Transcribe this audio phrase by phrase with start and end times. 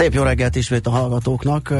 [0.00, 1.74] Szép jó reggelt ismét a hallgatóknak.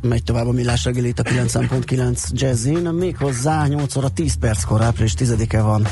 [0.00, 2.78] Megy tovább a Millás reggeli itt a 9.9 Jazzin.
[2.78, 5.86] Méghozzá 8 óra 10 perckor, április 10-e van.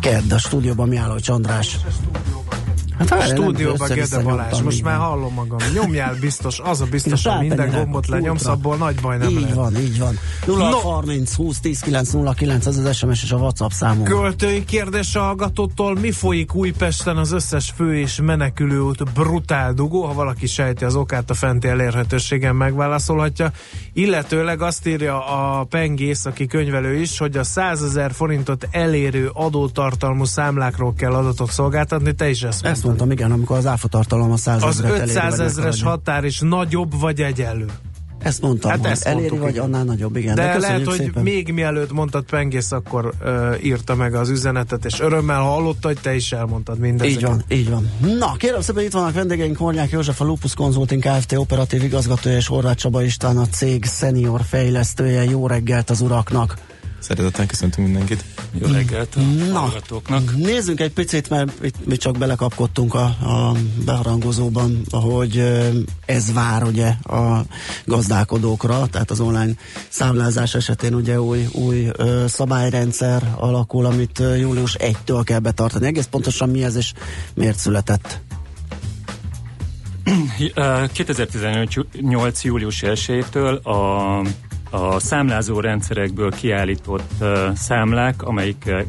[0.00, 1.78] Kedd a stúdióban Miálló Csandrás.
[3.08, 5.58] Hát a stúdióban Gede Balázs, most már hallom magam.
[5.74, 9.50] Nyomjál biztos, az a biztos, hogy minden gombot lenyomsz, abból nagy baj nem így lehet.
[9.50, 10.18] Így van, így van.
[10.46, 10.76] 0 no.
[10.76, 14.08] 30 20 10 9 0 9, ez az SMS és a WhatsApp számunk.
[14.08, 20.02] Költői kérdés a hallgatótól, mi folyik Újpesten az összes fő és menekülőút brutál dugó?
[20.02, 23.50] Ha valaki sejti az okát, a fenti elérhetőségen megválaszolhatja.
[23.92, 30.24] Illetőleg azt írja a pengész, aki könyvelő is, hogy a 100 ezer forintot elérő adótartalmú
[30.24, 32.14] számlákról kell adatot szolgáltatni.
[32.14, 35.82] Te is ezt Ezt mondtam, igen, amikor az áfa tartalom a 100 Az 500 ezres
[35.82, 37.66] határ is nagyobb vagy egyenlő?
[38.22, 40.34] Ezt mondtam, hát ezt eléri mondtuk, vagy annál nagyobb, igen.
[40.34, 41.22] De, de lehet, hogy szépen.
[41.22, 46.14] még mielőtt mondtad Pengész, akkor uh, írta meg az üzenetet, és örömmel hallotta, hogy te
[46.14, 47.16] is elmondtad mindezeket.
[47.16, 47.90] Így van, így van.
[48.18, 51.32] Na, kérem szépen, itt vannak vendégeink, Hornyák József, a Lupus Consulting Kft.
[51.32, 55.24] operatív igazgatója, és Horváth Csaba István, a cég senior fejlesztője.
[55.24, 56.56] Jó reggelt az uraknak!
[57.02, 58.24] Szeretettel köszöntünk mindenkit.
[58.52, 60.36] Jó reggelt a Na, hallgatóknak.
[60.36, 65.42] Nézzünk egy picit, mert itt mi csak belekapkodtunk a, a beharangozóban, hogy
[66.06, 67.44] ez vár ugye a
[67.84, 69.52] gazdálkodókra, tehát az online
[69.88, 75.86] számlázás esetén ugye új, új ö, szabályrendszer alakul, amit július 1-től kell betartani.
[75.86, 76.92] Egész pontosan mi ez és
[77.34, 78.20] miért született?
[80.92, 82.44] 2018.
[82.44, 84.28] július 1-től a
[84.72, 88.84] a számlázó rendszerekből kiállított számlák, amelyek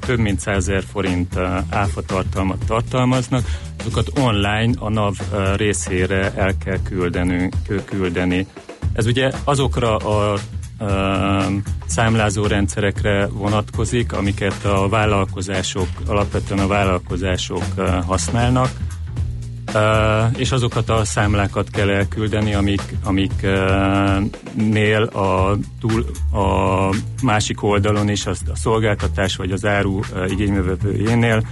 [0.00, 3.44] több mint 100 forint uh, áfa tartalmat tartalmaznak,
[3.78, 5.14] azokat online a NAV
[5.56, 7.54] részére el kell küldenünk,
[7.84, 8.46] küldeni.
[8.92, 10.38] Ez ugye azokra a
[11.86, 17.64] számlázó rendszerekre vonatkozik, amiket a vállalkozások, alapvetően a vállalkozások
[18.06, 18.70] használnak,
[20.36, 28.26] És azokat a számlákat kell elküldeni, amik, amiknél uh, a, túl, a másik oldalon is
[28.26, 31.42] a, a szolgáltatás vagy az áru uh, igényvevőjénél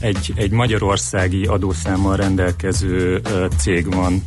[0.00, 3.20] egy, egy magyarországi adószámmal rendelkező
[3.56, 4.22] cég van.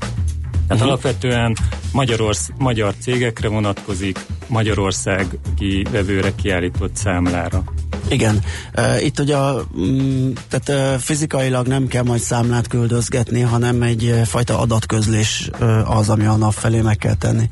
[0.67, 0.88] Tehát uh-huh.
[0.88, 1.55] alapvetően
[1.91, 7.63] Magyarorsz, magyar cégekre vonatkozik, magyarországi vevőre kiállított számlára.
[8.09, 8.44] Igen,
[8.78, 9.35] uh, itt ugye
[9.79, 16.09] mm, tehát uh, fizikailag nem kell majd számlát küldözgetni, hanem egy fajta adatközlés uh, az,
[16.09, 17.49] ami a nap felé meg kell tenni.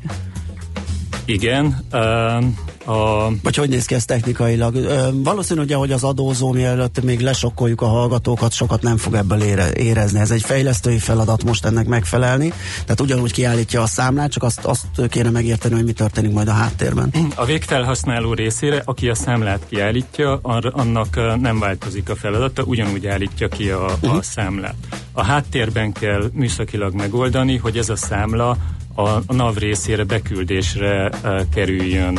[1.24, 2.44] Igen, uh,
[2.86, 3.30] a...
[3.42, 4.74] Vagy hogy néz ki ez technikailag?
[4.74, 9.42] Ö, valószínű, ugye, hogy az adózó mielőtt még lesokkoljuk a hallgatókat, sokat nem fog ebből
[9.42, 10.20] ére, érezni.
[10.20, 12.52] Ez egy fejlesztői feladat most ennek megfelelni.
[12.82, 16.52] Tehát ugyanúgy kiállítja a számlát, csak azt, azt kéne megérteni, hogy mi történik majd a
[16.52, 17.14] háttérben.
[17.34, 20.38] A végfelhasználó részére, aki a számlát kiállítja,
[20.72, 24.22] annak nem változik a feladata, ugyanúgy állítja ki a, a uh-huh.
[24.22, 24.74] számlát.
[25.12, 28.56] A háttérben kell műszakilag megoldani, hogy ez a számla
[28.94, 31.10] a, NAV részére beküldésre
[31.54, 32.18] kerüljön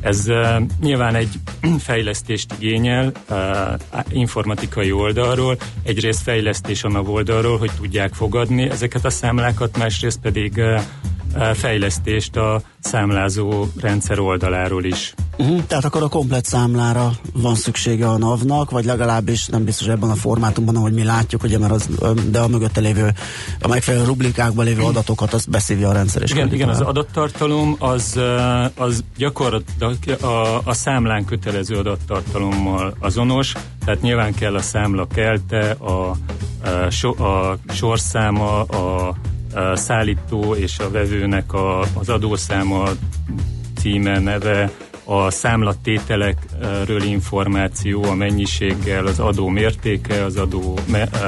[0.00, 1.34] ez uh, nyilván egy
[1.78, 3.38] fejlesztést igényel uh,
[4.08, 10.80] informatikai oldalról, egyrészt fejlesztés a oldalról, hogy tudják fogadni ezeket a számlákat, másrészt pedig uh,
[11.54, 15.14] fejlesztést a számlázó rendszer oldaláról is.
[15.40, 20.10] Uh-huh, tehát akkor a komplet számlára van szüksége a NAV-nak, vagy legalábbis nem biztos ebben
[20.10, 21.88] a formátumban, ahogy mi látjuk, ugye, mert az,
[22.30, 23.12] de a mögötte lévő,
[23.60, 26.22] a megfelelő rublikákban lévő adatokat azt beszívja a rendszer.
[26.22, 28.20] És igen, igen, az adattartalom az,
[28.76, 33.52] az gyakorlatilag a, a számlán kötelező adattartalommal azonos,
[33.84, 36.16] tehát nyilván kell a számla kelte, a, a,
[36.90, 39.14] so, a sorszáma, a
[39.54, 42.88] a szállító és a vevőnek a, az adószáma,
[43.80, 44.70] címe, neve,
[45.10, 50.78] a számlatételekről információ, a mennyiséggel, az adó mértéke, az adó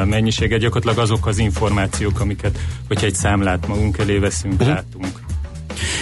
[0.05, 2.59] mennyisége, gyakorlatilag azok az információk, amiket,
[2.89, 4.69] hogyha egy számlát magunk elé veszünk, uh-huh.
[4.69, 5.32] látunk.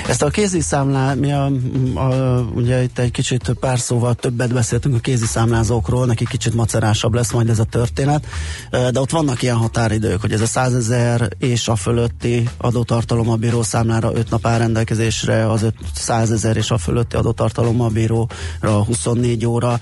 [0.09, 1.51] Ezt a kéziszámlá, mi a,
[1.95, 7.33] a, ugye itt egy kicsit pár szóval többet beszéltünk a kéziszámlázókról, neki kicsit macerásabb lesz
[7.33, 8.27] majd ez a történet,
[8.71, 13.37] de ott vannak ilyen határidők, hogy ez a 100 ezer és a fölötti adótartalom a
[13.37, 18.85] bíró számlára 5 nap áll rendelkezésre, az 100 ezer és a fölötti adótartalom a bíróra
[18.87, 19.81] 24 óra.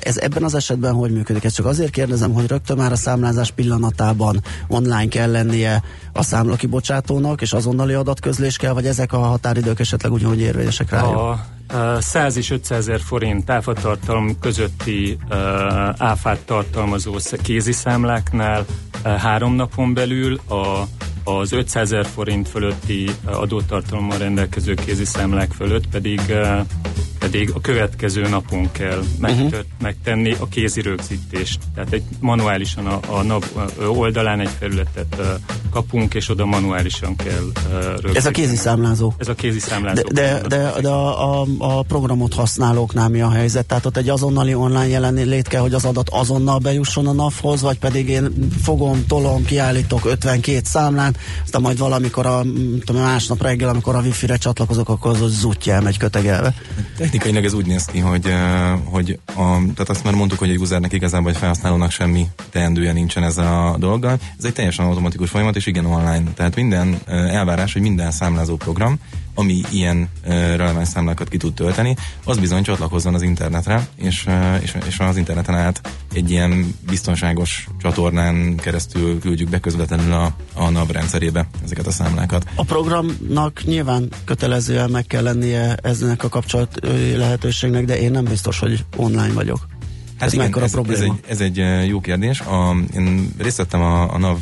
[0.00, 1.44] Ez ebben az esetben hogy működik?
[1.44, 5.82] Ezt csak azért kérdezem, hogy rögtön már a számlázás pillanatában online kell lennie
[6.18, 11.02] a számla kibocsátónak, és azonnali adatközlés kell, vagy ezek a határidők esetleg ugyanúgy érvényesek rá?
[11.02, 11.40] A,
[12.00, 15.36] 100 és 500 ezer forint áfatartalom közötti uh,
[15.98, 18.64] áfát tartalmazó kéziszámláknál
[19.04, 20.82] uh, három napon belül, a,
[21.30, 26.20] az 500 ezer forint fölötti adótartalommal rendelkező kéziszámlák fölött pedig
[27.18, 29.82] pedig a következő napon kell megtört, uh-huh.
[29.82, 31.58] megtenni a kézi rögzítést.
[31.74, 33.44] Tehát egy manuálisan a, a NAV
[33.88, 35.26] oldalán egy felületet uh,
[35.70, 38.16] kapunk, és oda manuálisan kell uh, rögzíteni.
[38.16, 39.14] Ez a kézi számlázó.
[39.18, 40.02] Ez a kézi számlázó.
[40.02, 43.66] De, de, de, de a, a, a programot használóknál mi a helyzet?
[43.66, 47.78] Tehát ott egy azonnali online jelenlét kell, hogy az adat azonnal bejusson a NAV-hoz, vagy
[47.78, 52.42] pedig én fogom, tolom, kiállítok 52 számlán, aztán majd valamikor a
[52.84, 56.54] tudom, másnap reggel, amikor a wifi-re csatlakozok, akkor az zutja elmegy kötegelve.
[57.10, 58.34] Technikailag ez úgy néz ki, hogy,
[58.84, 59.42] hogy a,
[59.74, 63.76] tehát azt már mondtuk, hogy egy usernek igazából egy felhasználónak semmi teendője nincsen ezzel a
[63.78, 64.18] dolggal.
[64.38, 66.22] Ez egy teljesen automatikus folyamat, és igen online.
[66.34, 68.98] Tehát minden elvárás, hogy minden számlázó program
[69.38, 74.26] ami ilyen releváns számlákat ki tud tölteni, az bizony csatlakozzon az internetre, és,
[74.60, 80.68] és, és az interneten át egy ilyen biztonságos csatornán keresztül küldjük be közvetlenül a, a
[80.70, 82.44] NAV rendszerébe ezeket a számlákat.
[82.54, 86.78] A programnak nyilván kötelezően meg kell lennie eznek a kapcsolat
[87.16, 89.66] lehetőségnek, de én nem biztos, hogy online vagyok.
[90.18, 92.40] Hát ez igen, ez, a ez, egy, ez egy jó kérdés.
[92.40, 94.38] A, én részt vettem a, a NAV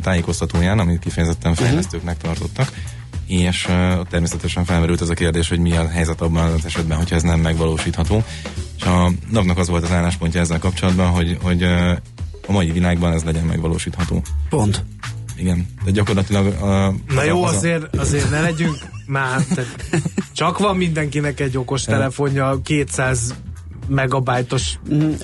[0.00, 2.72] tájékoztatóján, amit kifejezetten fejlesztőknek tartottak,
[3.40, 7.16] és uh, természetesen felmerült ez a kérdés, hogy mi a helyzet abban az esetben, hogyha
[7.16, 8.24] ez nem megvalósítható.
[8.76, 11.90] És a napnak az volt az álláspontja ezzel kapcsolatban, hogy, hogy uh,
[12.46, 14.22] a mai világban ez legyen megvalósítható.
[14.48, 14.84] Pont.
[15.36, 16.46] Igen, de gyakorlatilag...
[16.46, 19.40] Uh, Na jó, azért, azért ne legyünk már,
[20.32, 23.34] csak van mindenkinek egy okos telefonja, 200
[23.88, 24.78] megabájtos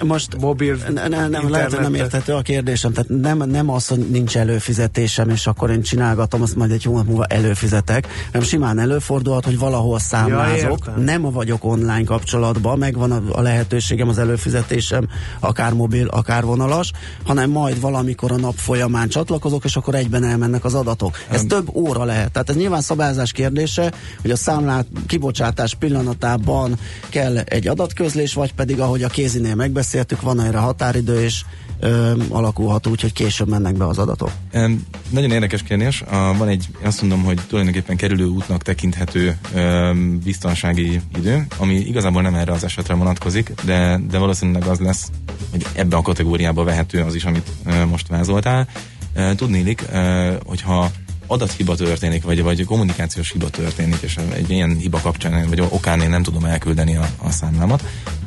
[0.04, 3.98] most mobil ne, ne, nem, lehet, nem érthető a kérdésem, tehát nem, nem az, hogy
[3.98, 9.44] nincs előfizetésem, és akkor én csinálgatom, azt majd egy hónap múlva előfizetek, hanem simán előfordulhat,
[9.44, 15.08] hogy valahol számlázok, ja, nem vagyok online kapcsolatban, megvan a, a lehetőségem, az előfizetésem,
[15.40, 16.92] akár mobil, akár vonalas,
[17.26, 21.16] hanem majd valamikor a nap folyamán csatlakozok, és akkor egyben elmennek az adatok.
[21.30, 22.32] Ez um, több óra lehet.
[22.32, 26.78] Tehát ez nyilván szabályzás kérdése, hogy a számlát kibocsátás pillanatában
[27.08, 31.44] kell egy adatközlés, vagy pedig ahogy a kézinél megbeszéltük, van erre határidő, és
[31.80, 34.30] ö, alakulhat úgy, hogy később mennek be az adatok.
[34.52, 36.00] Um, nagyon érdekes kérdés.
[36.02, 42.22] Uh, van egy, azt mondom, hogy tulajdonképpen kerülő útnak tekinthető um, biztonsági idő, ami igazából
[42.22, 45.10] nem erre az esetre vonatkozik, de, de valószínűleg az lesz,
[45.50, 48.68] hogy ebbe a kategóriába vehető az is, amit uh, most vázoltál.
[49.16, 50.90] Uh, tudnélik, uh, hogyha
[51.28, 56.10] adathiba történik, vagy, vagy kommunikációs hiba történik, és egy ilyen hiba kapcsán, vagy okán én
[56.10, 57.84] nem tudom elküldeni a, a számlámat,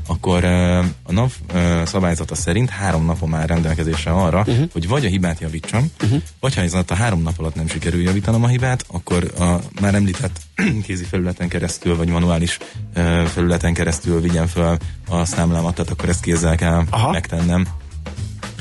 [0.08, 1.32] akkor a NAV
[1.86, 4.70] szabályzata szerint három napon már rendelkezésre arra, uh-huh.
[4.72, 6.22] hogy vagy a hibát javítsam, uh-huh.
[6.40, 9.96] vagy ha ez a három nap alatt nem sikerül javítanom a hibát, akkor a már
[9.96, 10.42] említett
[10.86, 12.58] kézi felületen keresztül, vagy manuális
[13.26, 14.78] felületen keresztül vigyen fel
[15.08, 17.12] a számlámat, tehát akkor ezt kézzel kell Aha.
[17.12, 17.68] megtennem.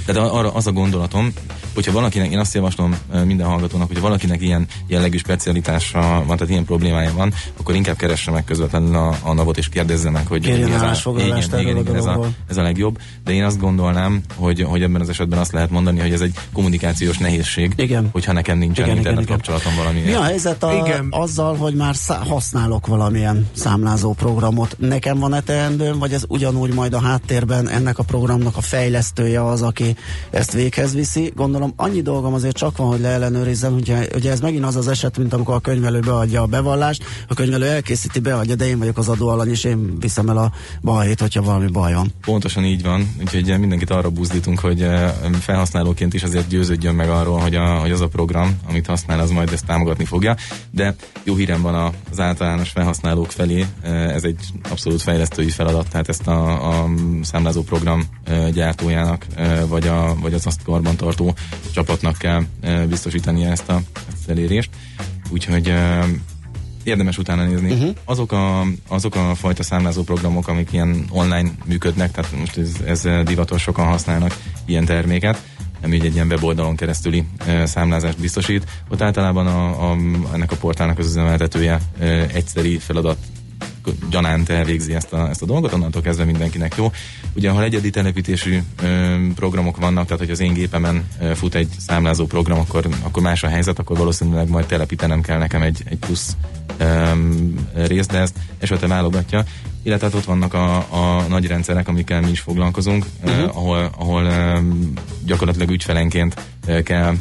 [0.05, 1.33] Tehát arra az a gondolatom,
[1.75, 6.65] hogyha valakinek, én azt javaslom minden hallgatónak, hogyha valakinek ilyen jellegű specialitása van, tehát ilyen
[6.65, 10.51] problémája van, akkor inkább keresse meg közvetlenül a, a navot és kérdezze meg, hogy mi
[10.51, 12.99] ez a, igen, igen, igen, ez, a, ez a legjobb.
[13.25, 16.35] De én azt gondolnám, hogy, hogy ebben az esetben azt lehet mondani, hogy ez egy
[16.53, 18.09] kommunikációs nehézség, igen.
[18.13, 20.01] hogyha nekem nincsen igen, internet igen, kapcsolatom valami.
[20.01, 21.07] Mi a helyzet a, igen.
[21.11, 24.77] azzal, hogy már szá- használok valamilyen számlázó programot?
[24.79, 29.62] Nekem van-e teendőm, vagy ez ugyanúgy majd a háttérben ennek a programnak a fejlesztője az,
[29.62, 29.97] aki
[30.31, 31.33] ezt véghez viszi?
[31.35, 34.88] Gondolom mondom, annyi dolgom azért csak van, hogy leellenőrizzem, hogy ugye ez megint az az
[34.88, 38.99] eset, mint amikor a könyvelő beadja a bevallást, a könyvelő elkészíti, beadja, de én vagyok
[38.99, 40.52] az adóalany, és én viszem el a
[40.83, 42.12] bajét, hogyha valami baj van.
[42.25, 47.38] Pontosan így van, úgyhogy mindenkit arra buzdítunk, hogy eh, felhasználóként is azért győződjön meg arról,
[47.38, 50.37] hogy, a, hogy az a program, amit használ, az majd ezt támogatni fogja,
[50.71, 56.09] de jó hírem van az általános felhasználók felé, eh, ez egy abszolút fejlesztői feladat, tehát
[56.09, 56.88] ezt a, a
[57.23, 59.26] számlázó program eh, gyártójának,
[59.69, 61.35] vagy, a, vagy az azt karbantartó
[61.73, 62.42] csapatnak kell
[62.88, 63.80] biztosítani ezt a,
[64.12, 64.71] ezt elérést.
[65.30, 65.73] Úgyhogy
[66.85, 67.73] érdemes utána nézni.
[67.73, 67.95] Uh-huh.
[68.04, 73.25] Azok, a, azok a fajta számlázó programok, amik ilyen online működnek, tehát most ez, ez
[73.25, 75.42] divatos, sokan használnak ilyen terméket,
[75.83, 78.64] ami egy ilyen weboldalon keresztüli e, számlázást biztosít.
[78.88, 79.97] Ott általában a, a,
[80.33, 83.16] ennek a portálnak az üzemeltetője e, egyszeri feladat
[84.11, 86.93] gyanánt elvégzi ezt a, ezt a dolgot, onnantól kezdve mindenkinek jó.
[87.35, 91.69] Ugye, ha egyedi telepítésű ö, programok vannak, tehát hogy az én gépemen ö, fut egy
[91.79, 95.99] számlázó program, akkor, akkor más a helyzet, akkor valószínűleg majd telepítenem kell nekem egy, egy
[95.99, 96.37] plusz
[96.79, 97.12] ö,
[97.75, 99.45] részt, de ezt esetleg válogatja.
[99.83, 103.57] Illetve hát ott vannak a, a nagy rendszerek, amikkel mi is foglalkozunk, uh-huh.
[103.57, 104.31] ahol, ahol
[105.25, 106.35] gyakorlatilag ügyfelenként
[106.85, 107.15] kell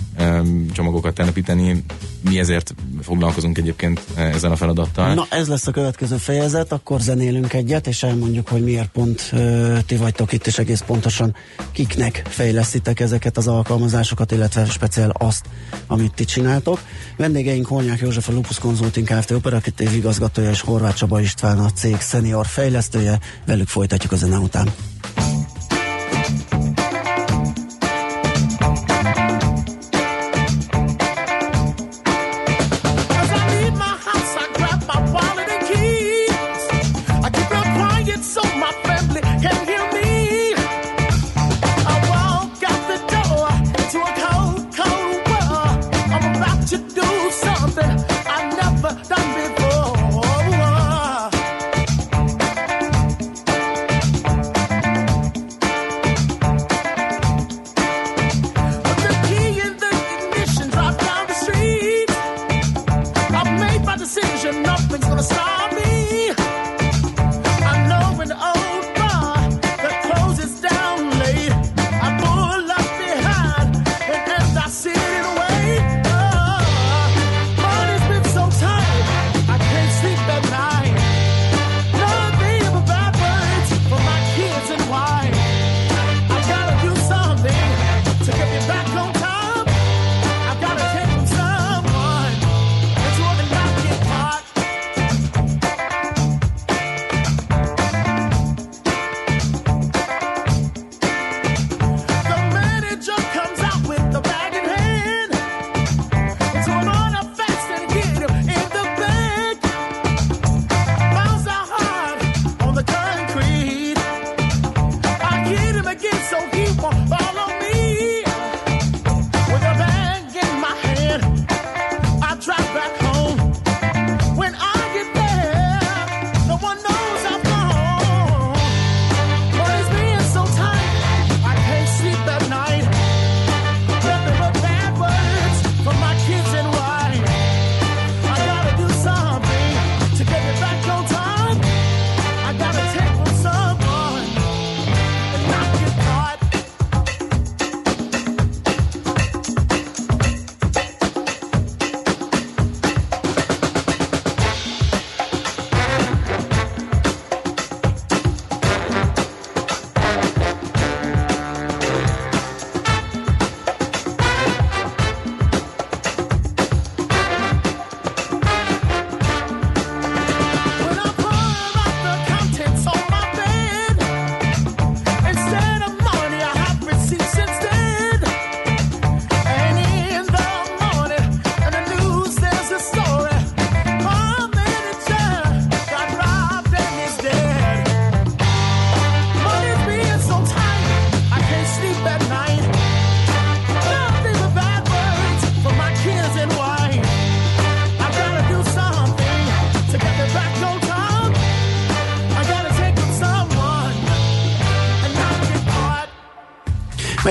[0.73, 1.83] csomagokat telepíteni.
[2.21, 5.13] Mi ezért foglalkozunk egyébként ezzel a feladattal.
[5.13, 9.33] Na ez lesz a következő fejezet, akkor zenélünk egyet, és elmondjuk, hogy miért pont
[9.85, 11.35] ti vagytok itt, és egész pontosan
[11.71, 15.45] kiknek fejlesztitek ezeket az alkalmazásokat, illetve speciál azt,
[15.87, 16.79] amit ti csináltok.
[17.17, 19.31] Vendégeink Hornyák József, a Lupus Consulting Kft.
[19.31, 23.19] operatív igazgatója, és Horváth Csaba István, a cég senior fejlesztője.
[23.45, 24.73] Velük folytatjuk a zene után.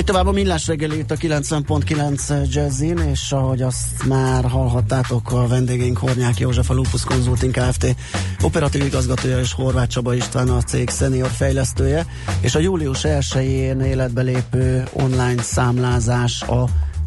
[0.08, 5.98] Tovább a millás reggeli itt a 90.9 Jazzin, és ahogy azt már hallhattátok, a vendégeink
[5.98, 7.96] Hornyák József, a Lupus Consulting Kft.
[8.42, 12.06] operatív igazgatója és Horváth Csaba István a cég senior fejlesztője,
[12.40, 16.64] és a július 1-én életbe lépő online számlázás a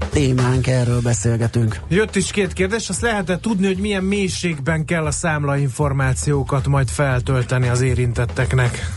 [0.10, 1.80] témánk, erről beszélgetünk.
[1.88, 6.90] Jött is két kérdés, azt lehet tudni, hogy milyen mélységben kell a számla információkat majd
[6.90, 8.90] feltölteni az érintetteknek?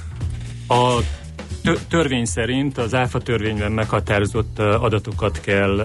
[0.69, 0.99] A
[1.89, 5.79] törvény szerint az ÁFA törvényben meghatározott adatokat kell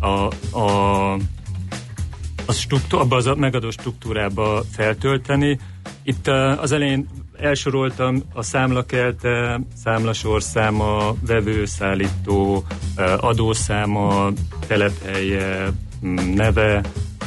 [0.00, 1.12] a, a,
[2.46, 5.58] a struktúra, abba az megadó struktúrába feltölteni.
[6.02, 6.28] Itt
[6.60, 12.64] az elején elsoroltam a számlakelte, számlasorszáma, vevőszállító,
[13.20, 14.30] adószáma,
[14.66, 15.72] telephelye,
[16.34, 16.82] neve,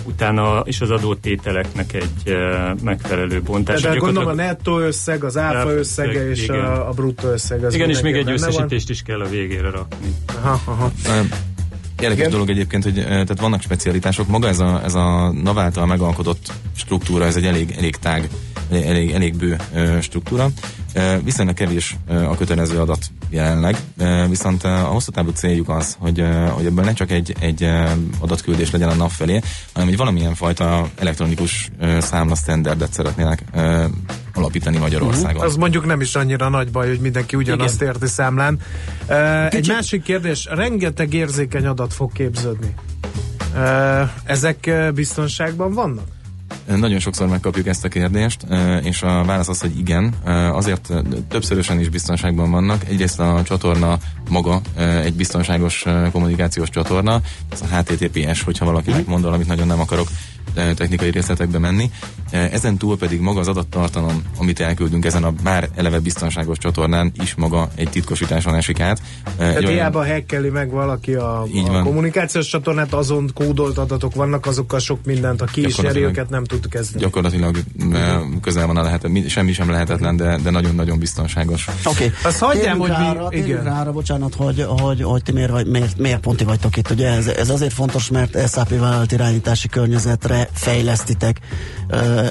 [0.10, 2.38] utána is az adótételeknek egy
[2.84, 3.82] megfelelő bontás.
[3.82, 6.60] De gondolom a nettó összeg, az áfa összege és igen.
[6.60, 7.64] a, a bruttó összeg.
[7.64, 8.96] Az igen, és még egy összesítést van.
[8.96, 10.14] is kell a végére rakni.
[10.44, 10.92] Aha, aha.
[12.00, 12.32] Érdekes Igen.
[12.32, 14.28] dolog egyébként, hogy tehát vannak specialitások.
[14.28, 18.30] Maga ez a, ez a NAV által megalkotott struktúra, ez egy elég, elég tág,
[18.72, 19.58] elég, elég bő
[20.02, 20.50] struktúra.
[21.24, 23.78] Viszonylag kevés a kötelező adat jelenleg,
[24.30, 27.70] viszont a hosszú távú céljuk az, hogy, hogy ebből ne csak egy, egy
[28.20, 29.42] adatküldés legyen a nap felé,
[29.74, 33.44] hanem hogy valamilyen fajta elektronikus számla standardet szeretnének
[34.34, 35.32] alapítani Magyarországon.
[35.32, 35.46] Uh-huh.
[35.46, 37.88] Az mondjuk nem is annyira nagy baj, hogy mindenki ugyanazt Igen.
[37.94, 38.60] érti számlán.
[39.10, 42.74] Uh, Egy másik kérdés, rengeteg érzékeny adat fog képződni.
[44.24, 46.06] Ezek biztonságban vannak?
[46.76, 48.46] Nagyon sokszor megkapjuk ezt a kérdést,
[48.84, 50.14] és a válasz az, hogy igen.
[50.52, 50.94] Azért
[51.30, 52.84] többszörösen is biztonságban vannak.
[52.90, 53.98] Egyrészt a csatorna
[54.30, 54.62] maga
[55.04, 59.10] egy biztonságos kommunikációs csatorna, ez a HTTPS, hogyha valakinek mhm.
[59.10, 60.08] mond amit nagyon nem akarok
[60.54, 61.92] technikai részletekbe menni.
[62.32, 67.36] Ezen túl pedig maga az adattartalom, amit elküldünk ezen a már eleve biztonságos csatornán is
[67.36, 69.02] maga egy titkosításon esik át.
[69.38, 69.72] Tehát olyan...
[69.72, 75.42] hiába hackeli meg valaki a, a kommunikációs csatornát, azon kódolt adatok vannak, azokkal sok mindent,
[75.42, 77.04] a ki is őket nem tud kezdeni.
[77.04, 77.58] Gyakorlatilag
[78.42, 81.68] közel van a lehet, semmi sem lehetetlen, de, de nagyon-nagyon biztonságos.
[81.68, 82.12] Oké, okay.
[82.24, 83.64] azt hagyjam, hogy rára, mi, igen.
[83.64, 86.90] rára, bocsánat, hogy, hogy, hogy ti miért, vagy, miért, miért ponti vagytok itt.
[86.90, 91.40] Ugye ez, ez azért fontos, mert SAP vállalat irányítási környezetre fejlesztitek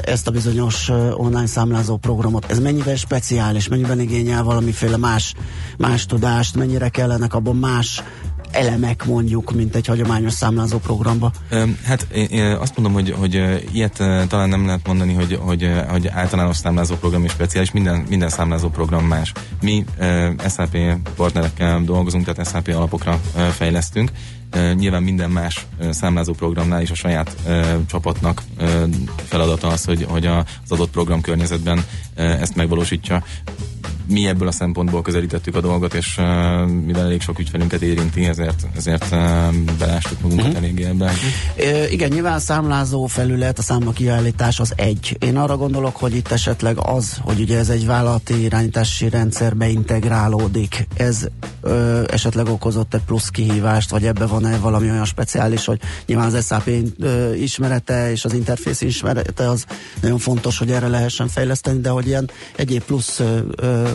[0.03, 2.51] ezt a bizonyos online számlázó programot.
[2.51, 5.35] Ez mennyivel speciális, mennyiben igényel valamiféle más,
[5.79, 8.03] más tudást, mennyire kellenek abban más
[8.51, 11.33] elemek mondjuk, mint egy hagyományos számlázó programba?
[11.85, 13.35] Hát én azt mondom, hogy, hogy
[13.73, 13.97] ilyet
[14.29, 18.69] talán nem lehet mondani, hogy, hogy, hogy általános számlázó program is speciális, minden, minden számlázó
[18.69, 19.33] program más.
[19.61, 19.85] Mi
[20.49, 20.77] SAP
[21.17, 24.11] partnerekkel dolgozunk, tehát SAP alapokra fejlesztünk,
[24.75, 27.37] Nyilván minden más számlázó programnál is a saját
[27.87, 28.43] csapatnak
[29.17, 33.23] feladata az, hogy, hogy az adott program környezetben ezt megvalósítja
[34.09, 36.25] mi ebből a szempontból közelítettük a dolgot, és uh,
[36.67, 39.19] mivel elég sok ügyfelünket érinti, ezért, ezért uh,
[39.79, 40.63] belástuk magunkat uh-huh.
[40.63, 41.15] eléggé ebben.
[41.57, 45.17] E, igen, nyilván számlázó felület, a számla kiállítás az egy.
[45.21, 50.87] Én arra gondolok, hogy itt esetleg az, hogy ugye ez egy vállalati irányítási rendszerbe integrálódik,
[50.97, 51.27] ez
[51.61, 56.47] ö, esetleg okozott egy plusz kihívást, vagy ebbe van-e valami olyan speciális, hogy nyilván az
[56.47, 59.65] SAP ö, ismerete és az interfész ismerete az
[60.01, 63.89] nagyon fontos, hogy erre lehessen fejleszteni, de hogy ilyen egyéb plusz ö, ö,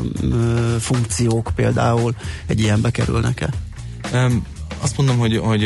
[0.79, 3.49] funkciók például egy ilyenbe kerülnek-e?
[4.13, 4.45] Um,
[4.79, 5.63] azt mondom, hogy, hogy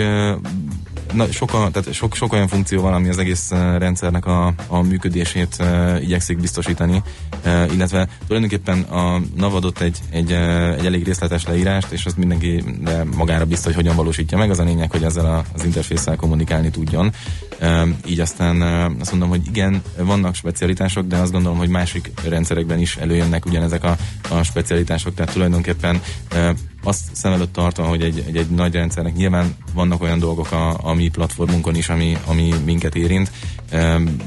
[1.14, 4.82] na, sok, a, tehát sok, sok olyan funkció van, ami az egész rendszernek a, a
[4.82, 7.02] működését uh, igyekszik biztosítani,
[7.46, 10.32] uh, illetve tulajdonképpen a NAV adott egy, egy,
[10.78, 14.50] egy elég részletes leírást, és azt mindenki de magára biztos, hogy hogyan valósítja meg.
[14.50, 17.12] Az a lényeg, hogy ezzel a, az interfésszel kommunikálni tudjon.
[17.62, 22.12] Uh, így aztán uh, azt mondom, hogy igen, vannak specialitások, de azt gondolom, hogy másik
[22.30, 23.98] rendszerekben is előjönnek ugyanezek a,
[24.30, 26.02] a specialitások, tehát tulajdonképpen
[26.34, 26.50] uh,
[26.88, 30.78] azt szem előtt tartva, hogy egy, egy, egy nagy rendszernek nyilván vannak olyan dolgok a,
[30.84, 33.32] a mi platformunkon is, ami, ami minket érint,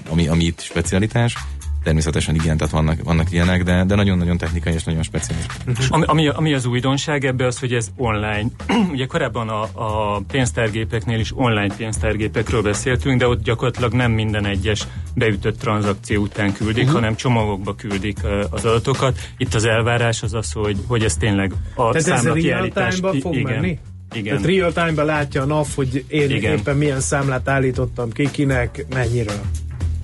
[0.09, 1.37] ami, ami itt specialitás,
[1.83, 5.45] Természetesen igen, tehát vannak, vannak ilyenek, de, de nagyon-nagyon technikai és nagyon speciális.
[5.89, 8.47] Ami, ami, ami az újdonság ebbe az, hogy ez online.
[8.93, 14.87] Ugye korábban a, a pénztárgépeknél is online pénztárgépekről beszéltünk, de ott gyakorlatilag nem minden egyes
[15.15, 16.99] beütött tranzakció után küldik, uh-huh.
[16.99, 18.19] hanem csomagokba küldik
[18.51, 19.19] az adatokat.
[19.37, 23.01] Itt az elvárás az az, hogy, hogy ez tényleg a Tehát számla ez kiállítás...
[23.21, 23.53] fog igen.
[23.53, 23.79] menni?
[24.15, 24.37] Igen.
[24.37, 26.59] Tehát real time-ban látja a NAV, hogy én Igen.
[26.59, 29.41] éppen milyen számlát állítottam ki, kinek, mennyiről.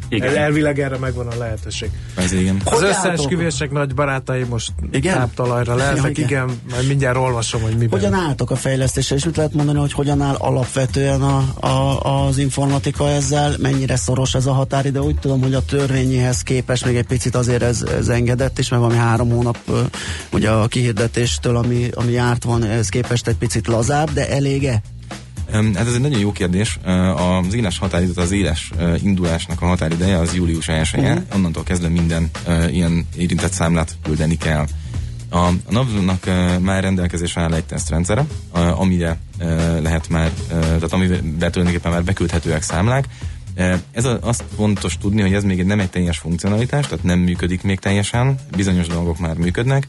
[0.09, 0.37] Igen.
[0.37, 1.90] Elvileg erre megvan a lehetőség.
[2.14, 2.61] Ez igen.
[2.64, 5.14] Az összeesküvések nagy barátai most igen?
[5.14, 6.29] táptalajra lehetnek, ja, igen.
[6.29, 8.01] igen, majd mindjárt olvasom, hogy miben.
[8.01, 12.38] Hogyan álltok a fejlesztésre, és mit lehet mondani, hogy hogyan áll alapvetően a, a, az
[12.38, 17.07] informatika ezzel, mennyire szoros ez a határide, úgy tudom, hogy a törvényéhez képest még egy
[17.07, 19.59] picit azért ez, ez engedett is, mert valami három hónap
[20.33, 24.83] ugye a kihirdetéstől, ami, ami járt van, ez képest egy picit lazább, de elége?
[25.53, 26.79] Hát ez egy nagyon jó kérdés.
[27.17, 28.71] Az éles határidő, az éles
[29.03, 30.99] indulásnak a határideje az július 1 -e.
[31.01, 31.23] Uh-huh.
[31.35, 32.31] Onnantól kezdve minden
[32.71, 34.67] ilyen érintett számlát küldeni kell.
[35.31, 36.25] A, NAV-nak
[36.61, 39.19] már rendelkezésre áll egy tesztrendszere, amire
[39.81, 43.05] lehet már, tehát amiben tulajdonképpen már beküldhetőek számlák.
[43.93, 47.63] Ez a, azt fontos tudni, hogy ez még nem egy teljes funkcionalitás, tehát nem működik
[47.63, 49.87] még teljesen, bizonyos dolgok már működnek,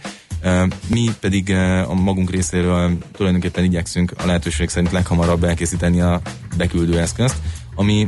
[0.88, 1.52] mi pedig
[1.88, 6.22] a magunk részéről tulajdonképpen igyekszünk a lehetőség szerint leghamarabb elkészíteni a
[6.58, 7.36] beküldő eszközt,
[7.76, 8.08] ami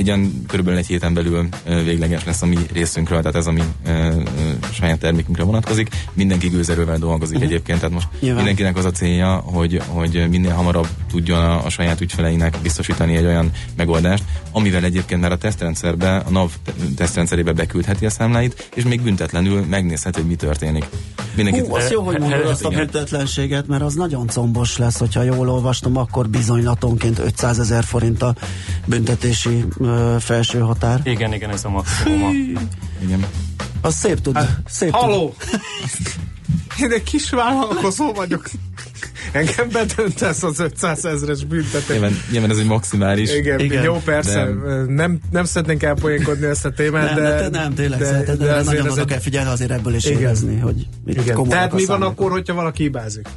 [0.00, 3.62] egy olyan körülbelül egy héten belül végleges lesz a mi részünkről, tehát ez a mi
[3.84, 4.12] e,
[4.72, 5.88] saját termékünkre vonatkozik.
[6.12, 7.50] Mindenki gőzerővel dolgozik uh-huh.
[7.50, 8.36] egyébként, tehát most Nyilván.
[8.36, 13.24] mindenkinek az a célja, hogy, hogy minél hamarabb tudjon a, a saját ügyfeleinek biztosítani egy
[13.24, 16.50] olyan megoldást, amivel egyébként már a tesztrendszerbe, a NAV
[16.96, 20.84] tesztrendszerébe beküldheti a számláit, és még büntetlenül megnézhet, hogy mi történik.
[21.34, 25.22] Mindenki Hú, az jó, hogy mondod azt a büntetlenséget, mert az nagyon combos lesz, hogyha
[25.22, 28.34] jól olvastam, akkor bizonylatonként 500 ezer forint a
[28.86, 31.00] büntetési ö, felső határ.
[31.04, 32.52] Igen, igen, ez a maximum.
[33.02, 33.26] Igen.
[33.80, 34.36] Az szép tud.
[34.36, 35.34] Hát, szép Haló!
[36.82, 38.50] Én egy kis vállalkozó vagyok.
[39.32, 41.88] engem bedöntesz az 500 ezres büntetés.
[41.88, 43.34] Nyilván, nyilván ez egy maximális.
[43.34, 43.82] Igen, Igen.
[43.82, 44.44] jó, persze.
[44.44, 44.74] De...
[44.86, 47.48] Nem, nem szeretnénk elpoénkodni ezt a témát, nem, de...
[47.48, 49.06] de, nem, tényleg, de, de, de, de nagyon oda egy...
[49.06, 51.48] kell figyelni azért ebből is érezni, hogy Igen.
[51.48, 53.28] Tehát mi van akkor, hogyha valaki hibázik?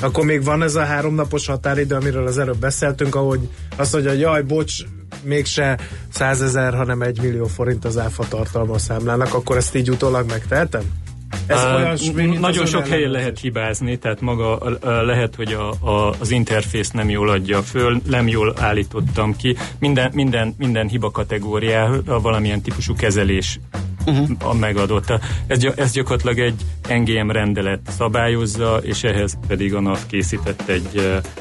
[0.00, 4.20] Akkor még van ez a háromnapos határidő, amiről az előbb beszéltünk, ahogy azt mondja, hogy
[4.20, 4.82] jaj, bocs,
[5.26, 5.78] mégse
[6.12, 10.82] százezer, hanem egy millió forint az áfa tartalma a számlának, akkor ezt így utólag megtehetem?
[11.46, 16.14] Ez uh, olyasmi, nagyon sok helyen lehet hibázni, tehát maga uh, lehet, hogy a, a,
[16.18, 19.56] az interfész nem jól adja föl, nem jól állítottam ki.
[19.78, 23.58] Minden, minden, minden hiba kategóriára valamilyen típusú kezelés
[24.06, 24.58] uh-huh.
[24.58, 25.12] megadott.
[25.46, 26.64] Ez, ez gyakorlatilag egy
[27.00, 30.88] NGM rendelet szabályozza, és ehhez pedig a NAV készített egy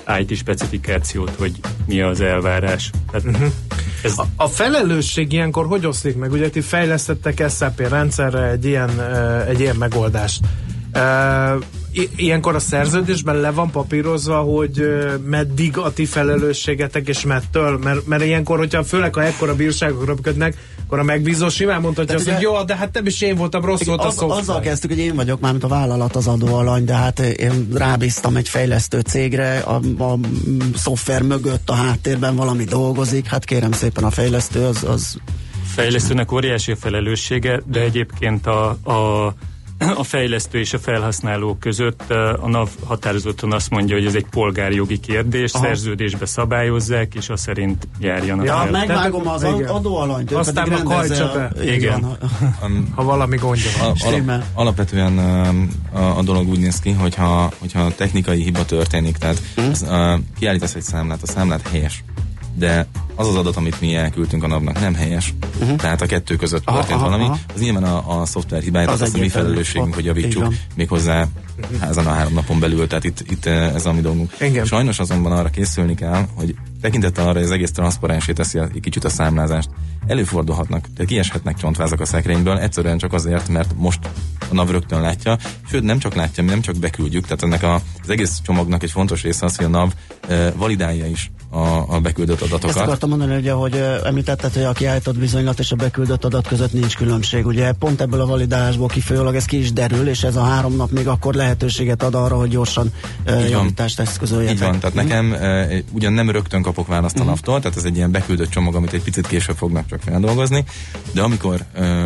[0.08, 1.52] uh, IT specifikációt, hogy
[1.86, 2.90] mi az elvárás.
[3.12, 3.52] Tehát uh-huh.
[4.06, 4.18] Ez...
[4.18, 6.32] a, a felelősség ilyenkor hogy oszlik meg?
[6.32, 9.02] Ugye ti fejlesztettek SAP rendszerre egy ilyen,
[9.48, 10.40] egy ilyen megoldást.
[12.16, 14.88] Ilyenkor a szerződésben le van papírozva, hogy
[15.26, 20.58] meddig a ti felelősségetek és mettől, mert, mert ilyenkor, hogyha főleg ha ekkora bírságok röpködnek,
[20.86, 23.84] akkor a megbízó simán mondhatja azt, hogy jó, de hát nem is én voltam, rossz
[23.84, 27.20] volt a az, Azzal kezdtük, hogy én vagyok, mármint a vállalat az adóalany, de hát
[27.20, 30.20] én rábíztam egy fejlesztő cégre, a, a
[30.76, 34.84] szoftver mögött a háttérben valami dolgozik, hát kérem szépen a fejlesztő az...
[34.84, 35.18] az
[35.66, 39.34] fejlesztőnek óriási a felelőssége, de egyébként a, a
[39.78, 42.12] a fejlesztő és a felhasználó között
[42.42, 45.66] a NAV határozottan azt mondja, hogy ez egy polgárjogi kérdés, Aha.
[45.66, 48.72] szerződésbe szabályozzák, és azt szerint járjanak ja, el.
[48.72, 49.68] megvágom az igen.
[49.68, 51.64] adóalanyt, aztán a kajtsa be.
[51.64, 52.18] Igen.
[52.96, 53.96] ha valami gondja van.
[54.00, 55.18] Alap, alapvetően
[55.94, 59.70] a, a dolog úgy néz ki, hogyha, hogyha technikai hiba történik, tehát hmm.
[59.70, 62.04] az, a, kiállítasz egy számlát, a számlát helyes
[62.58, 65.34] de az az adat, amit mi elküldtünk a napnak, nem helyes.
[65.60, 65.76] Uh-huh.
[65.76, 67.24] Tehát a kettő között történt aha, valami.
[67.24, 67.38] Aha.
[67.54, 71.28] Az nyilván a, a szoftver hibája, az azt a mi felelősségünk, hogy javítsuk méghozzá
[71.82, 74.32] ezen a három napon belül, tehát itt, itt eh, ez a mi dolgunk.
[74.38, 74.66] Engem.
[74.66, 79.04] Sajnos azonban arra készülni kell, hogy tekintettel arra, hogy az egész transzparensé teszi egy kicsit
[79.04, 79.70] a számlázást,
[80.08, 84.00] előfordulhatnak, tehát kieshetnek csontvázak a szekrényből, egyszerűen csak azért, mert most
[84.50, 85.38] a NAV rögtön látja,
[85.70, 88.92] sőt nem csak látja, mi nem csak beküldjük, tehát ennek a, az egész csomagnak egy
[88.92, 89.94] fontos része az, hogy a NAV
[90.28, 92.76] e, validálja is a, a beküldött adatokat.
[92.76, 96.74] Ezt akartam mondani, hogy ahogy említetted, hogy a kiállított bizonylat és a beküldött adat között
[96.74, 97.46] nincs különbség.
[97.46, 100.92] Ugye pont ebből a validálásból kifolyólag ez ki is derül, és ez a három nap
[100.92, 102.92] még akkor lehetőséget ad arra, hogy gyorsan
[103.26, 104.56] uh, javítást eszközöljetek.
[104.56, 105.08] Így van, tehát hmm.
[105.08, 107.30] nekem uh, ugyan nem rögtön kapok választ a hmm.
[107.30, 110.66] naptól, tehát ez egy ilyen beküldött csomag, amit egy picit később fognak csak feldolgozni,
[111.12, 111.60] de amikor,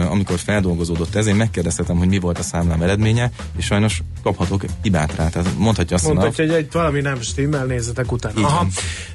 [0.10, 5.16] amikor feldolgozódott ez, én megkérdeztem, hogy mi volt a számlám eredménye, és sajnos kaphatok hibát
[5.16, 5.28] rá.
[5.30, 8.48] Tehát mondhatja azt Mondhatja, hogy egy valami nem stimmel, nézzetek utána.
[8.48, 8.68] Aha.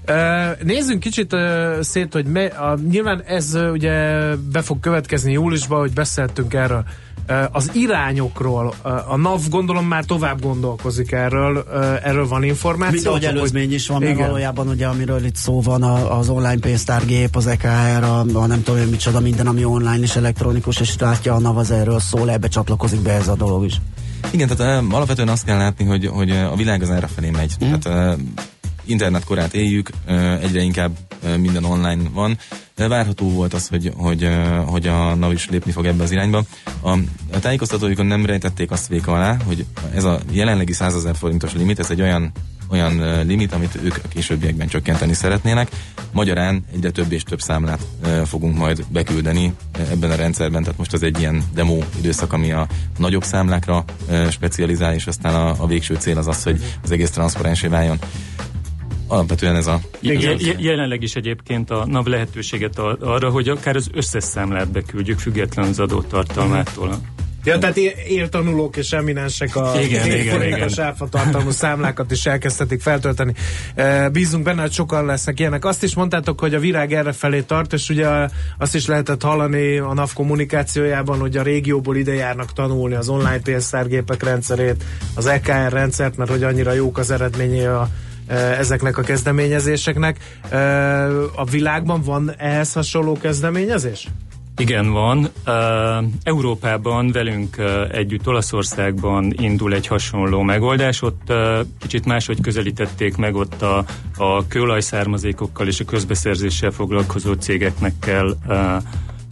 [0.08, 1.36] Uh, nézzünk kicsit
[1.80, 6.84] szét, hogy me, a, nyilván ez ugye be fog következni júliusban, hogy beszéltünk erről.
[7.52, 8.74] Az irányokról,
[9.08, 11.64] a NAV gondolom már tovább gondolkozik erről,
[12.02, 12.94] erről van információ.
[12.94, 16.60] Mint ahogy előzmény is van, mert valójában ugye amiről itt szó van, a, az online
[16.60, 21.34] pénztárgép, az EKR, a, a nem tudom, micsoda, minden, ami online és elektronikus, és látja
[21.34, 23.80] a NAV az erről szól, ebbe csatlakozik be ez a dolog is.
[24.30, 27.52] Igen, tehát alapvetően azt kell látni, hogy, hogy a világ az erre felé megy.
[27.64, 27.72] Mm.
[27.72, 28.18] Tehát
[28.84, 29.90] internetkorát éljük,
[30.40, 30.96] egyre inkább
[31.38, 32.38] minden online van.
[32.76, 34.28] Várható volt az, hogy, hogy,
[34.66, 36.44] hogy a NAV is lépni fog ebbe az irányba.
[36.80, 36.90] A,
[37.32, 41.78] a tájékoztatóikon nem rejtették azt véka alá, hogy ez a jelenlegi 100 ezer forintos limit,
[41.78, 42.32] ez egy olyan
[42.70, 45.68] olyan limit, amit ők a későbbiekben csökkenteni szeretnének.
[46.12, 47.86] Magyarán egyre több és több számlát
[48.24, 49.54] fogunk majd beküldeni
[49.90, 52.66] ebben a rendszerben, tehát most az egy ilyen demo időszak, ami a
[52.98, 53.84] nagyobb számlákra
[54.30, 57.98] specializál, és aztán a, a végső cél az az, hogy az egész transzparensé váljon
[59.06, 59.80] alapvetően ez a...
[60.00, 60.40] Igen.
[60.58, 65.80] Jelenleg is egyébként a NAV lehetőséget arra, hogy akár az összes számlát beküldjük, független az
[65.80, 66.98] adótartalmától.
[67.44, 67.76] Ja, tehát
[68.08, 70.70] éltanulók és eminensek a igen, igen, igen.
[71.10, 73.34] tartalmú számlákat is elkezdhetik feltölteni.
[74.12, 75.64] Bízunk benne, hogy sokan lesznek ilyenek.
[75.64, 78.08] Azt is mondtátok, hogy a virág erre felé tart, és ugye
[78.58, 83.40] azt is lehetett hallani a NAV kommunikációjában, hogy a régióból ide járnak tanulni az online
[83.40, 87.88] pénztárgépek rendszerét, az EKR rendszert, mert hogy annyira jók az eredményei a
[88.28, 90.18] ezeknek a kezdeményezéseknek.
[91.36, 94.08] A világban van ehhez hasonló kezdeményezés?
[94.56, 95.28] Igen, van.
[96.22, 97.56] Európában velünk
[97.92, 101.02] együtt Olaszországban indul egy hasonló megoldás.
[101.02, 101.32] Ott
[101.78, 103.84] kicsit máshogy közelítették meg ott a,
[104.16, 108.36] a kőolajszármazékokkal és a közbeszerzéssel foglalkozó cégeknek kell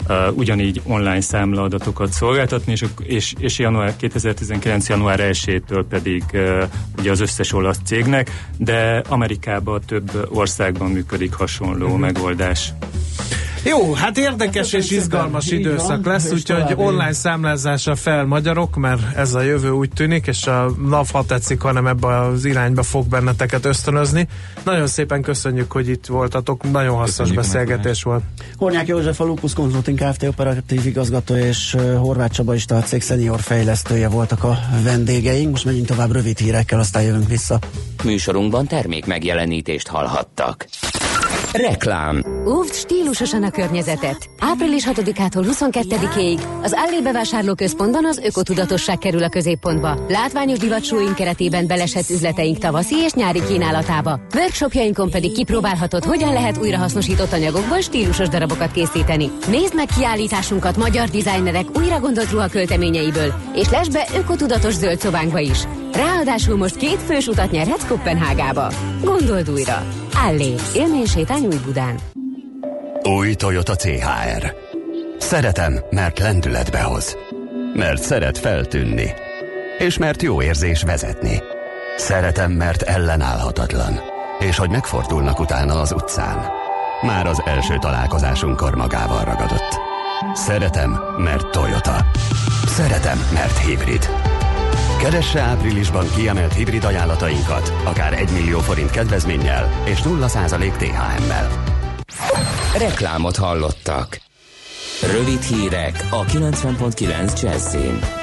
[0.08, 4.88] uh, ugyanígy online számlaadatokat szolgáltatni, és, és, és január 2019.
[4.88, 6.62] január 1-től pedig uh,
[6.98, 12.00] ugye az összes olasz cégnek, de Amerikában több országban működik hasonló uh-huh.
[12.00, 12.72] megoldás.
[13.64, 19.16] Jó, hát érdekes és izgalmas Így időszak van, lesz, úgyhogy online számlázásra fel magyarok, mert
[19.16, 23.07] ez a jövő úgy tűnik, és a NAV ha tetszik, hanem ebbe az irányba fog
[23.07, 24.29] benneteket ösztönözni.
[24.64, 28.22] Nagyon szépen köszönjük, hogy itt voltatok, nagyon hasznos Köszönjük beszélgetés volt.
[28.57, 30.22] Hornyák József, a Lupus Consulting Kft.
[30.22, 35.51] operatív igazgató és Horváth Csaba is a cég szenior fejlesztője voltak a vendégeink.
[35.51, 37.59] Most megyünk tovább rövid hírekkel, aztán jövünk vissza.
[38.05, 40.66] Műsorunkban termék megjelenítést hallhattak.
[41.52, 42.24] Reklám.
[42.46, 44.30] Óvd stílusosan a környezetet.
[44.38, 50.06] Április 6-ától 22-ig az Allé bevásárlóközpontban az ökotudatosság kerül a középpontba.
[50.08, 54.20] Látványos divatsóink keretében belesett üzleteink tavaszi és nyári kínálatába.
[54.34, 59.30] Workshopjainkon pedig kipróbálhatod, hogyan lehet újrahasznosított anyagokból stílusos darabokat készíteni.
[59.48, 65.58] Nézd meg kiállításunkat magyar dizájnerek újra gondolt ruhakölteményeiből, és lesz be ökotudatos zöld szobánkba is.
[65.94, 68.72] Ráadásul most két fős utat nyerhetsz Kopenhágába.
[69.05, 69.83] Gondold újra.
[70.26, 71.98] Allé, élménysétány új Budán.
[73.02, 74.55] Új Toyota CHR.
[75.18, 77.16] Szeretem, mert lendületbe hoz.
[77.74, 79.12] Mert szeret feltűnni.
[79.78, 81.42] És mert jó érzés vezetni.
[81.96, 84.00] Szeretem, mert ellenállhatatlan.
[84.38, 86.46] És hogy megfordulnak utána az utcán.
[87.02, 89.81] Már az első találkozásunkkor magával ragadott.
[90.35, 92.07] Szeretem, mert Toyota.
[92.66, 94.21] Szeretem, mert hibrid.
[95.02, 101.48] Keresse áprilisban kiemelt hibrid ajánlatainkat, akár 1 millió forint kedvezménnyel és 0% THM-mel.
[102.78, 104.20] Reklámot hallottak.
[105.12, 108.21] Rövid hírek a 90.9 Jazzin.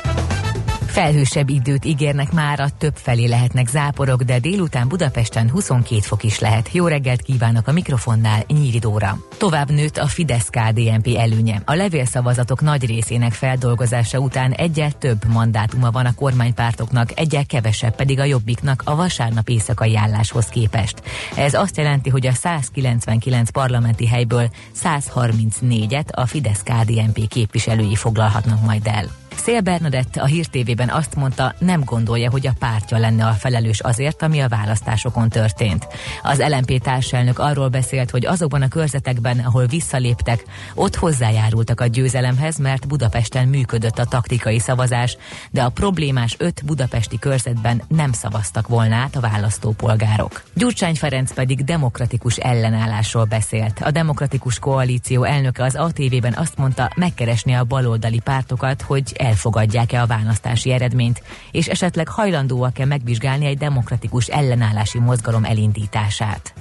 [0.99, 6.69] Felhősebb időt ígérnek mára, több felé lehetnek záporok, de délután Budapesten 22 fok is lehet.
[6.71, 9.17] Jó reggelt kívánok a mikrofonnál, Nyíri Dóra.
[9.37, 11.61] Tovább nőtt a Fidesz-KDNP előnye.
[11.65, 18.19] A levélszavazatok nagy részének feldolgozása után egyel több mandátuma van a kormánypártoknak, egyel kevesebb pedig
[18.19, 21.01] a jobbiknak a vasárnap éjszakai álláshoz képest.
[21.35, 24.49] Ez azt jelenti, hogy a 199 parlamenti helyből
[24.83, 29.27] 134-et a Fidesz-KDNP képviselői foglalhatnak majd el.
[29.39, 33.79] Szél Bernadett a Hír TV-ben azt mondta, nem gondolja, hogy a pártja lenne a felelős
[33.79, 35.87] azért, ami a választásokon történt.
[36.23, 40.43] Az LMP társelnök arról beszélt, hogy azokban a körzetekben, ahol visszaléptek,
[40.75, 45.17] ott hozzájárultak a győzelemhez, mert Budapesten működött a taktikai szavazás,
[45.51, 50.43] de a problémás öt budapesti körzetben nem szavaztak volna át a választópolgárok.
[50.53, 53.79] Gyurcsány Ferenc pedig demokratikus ellenállásról beszélt.
[53.81, 60.05] A demokratikus koalíció elnöke az ATV-ben azt mondta, megkeresni a baloldali pártokat, hogy elfogadják-e a
[60.05, 66.53] választási eredményt, és esetleg hajlandóak-e megvizsgálni egy demokratikus ellenállási mozgalom elindítását.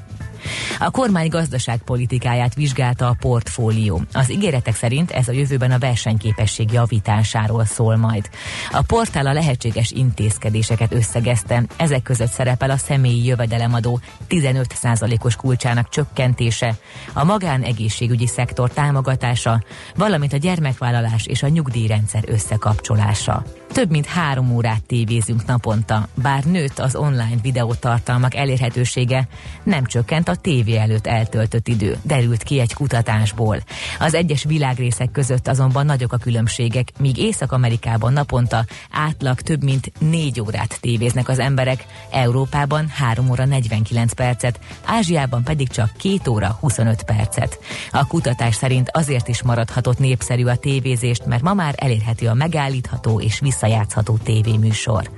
[0.79, 4.03] A kormány gazdaságpolitikáját vizsgálta a portfólió.
[4.13, 8.29] Az ígéretek szerint ez a jövőben a versenyképesség javításáról szól majd.
[8.71, 11.63] A portál a lehetséges intézkedéseket összegezte.
[11.77, 16.75] Ezek között szerepel a személyi jövedelemadó 15%-os kulcsának csökkentése,
[17.13, 19.63] a magánegészségügyi szektor támogatása,
[19.97, 23.43] valamint a gyermekvállalás és a nyugdíjrendszer összekapcsolása.
[23.73, 29.29] Több mint három órát tévézünk naponta, bár nőtt az online videótartalmak elérhetősége,
[29.63, 33.59] nem csökkent a tévé előtt eltöltött idő, derült ki egy kutatásból.
[33.99, 40.41] Az egyes világrészek között azonban nagyok a különbségek, míg Észak-Amerikában naponta átlag több mint négy
[40.41, 47.03] órát tévéznek az emberek, Európában 3 óra 49 percet, Ázsiában pedig csak 2 óra 25
[47.03, 47.59] percet.
[47.93, 53.21] A kutatás szerint azért is maradhatott népszerű a tévézést, mert ma már elérhető a megállítható
[53.21, 55.11] és visszajátszható tévéműsor.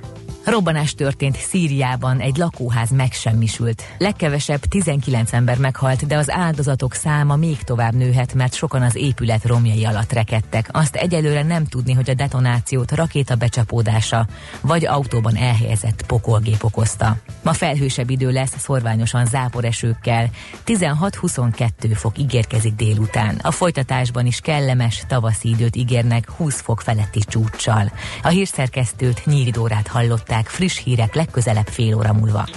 [0.45, 3.83] Robbanás történt Szíriában, egy lakóház megsemmisült.
[3.97, 9.45] Legkevesebb 19 ember meghalt, de az áldozatok száma még tovább nőhet, mert sokan az épület
[9.45, 10.69] romjai alatt rekedtek.
[10.71, 14.27] Azt egyelőre nem tudni, hogy a detonációt rakéta becsapódása
[14.61, 17.17] vagy autóban elhelyezett pokolgép okozta.
[17.43, 20.29] Ma felhősebb idő lesz, szorványosan záporesőkkel.
[20.65, 23.39] 16-22 fok ígérkezik délután.
[23.43, 27.91] A folytatásban is kellemes tavaszi időt ígérnek 20 fok feletti csúccsal.
[28.21, 29.87] A hírszerkesztőt Nyíridórát
[30.31, 32.47] hallották friss hírek legközelebb fél óra múlva.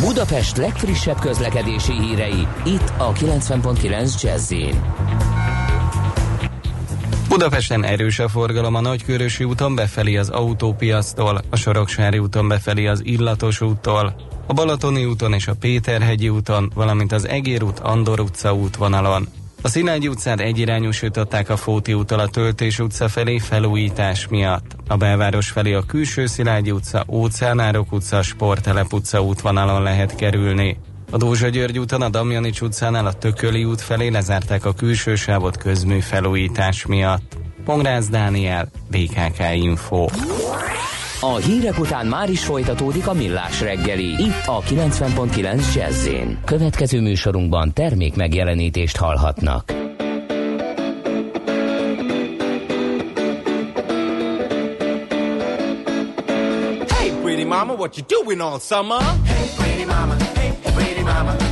[0.00, 4.54] Budapest legfrissebb közlekedési hírei, itt a 90.9 jazz
[7.28, 13.04] Budapesten erős a forgalom a Nagykörösi úton befelé az autópiasztól, a Soroksári úton befelé az
[13.04, 14.14] Illatos úttól,
[14.46, 19.28] a Balatoni úton és a Péterhegyi úton, valamint az Egér út Andor utca útvonalon.
[19.64, 24.76] A Szilágyi utcát egyirányosították a Fóti úttal a Töltés utca felé felújítás miatt.
[24.88, 30.78] A belváros felé a külső Szilágyi utca, Óceánárok utca, Sportelep utca útvonalon lehet kerülni.
[31.10, 35.56] A Dózsa György úton a Damjanics utcánál a Tököli út felé lezárták a külső sávot
[35.56, 37.36] közmű felújítás miatt.
[37.64, 40.06] Pongrász Dániel, BKK Info.
[41.24, 44.22] A hírek után már is folytatódik a millás reggeli.
[44.22, 46.08] Itt a 90.9 jazz
[46.44, 49.70] Következő műsorunkban termék megjelenítést hallhatnak.
[56.88, 59.00] Hey pretty mama, what you doing all summer?
[59.24, 61.51] Hey pretty mama, hey pretty mama.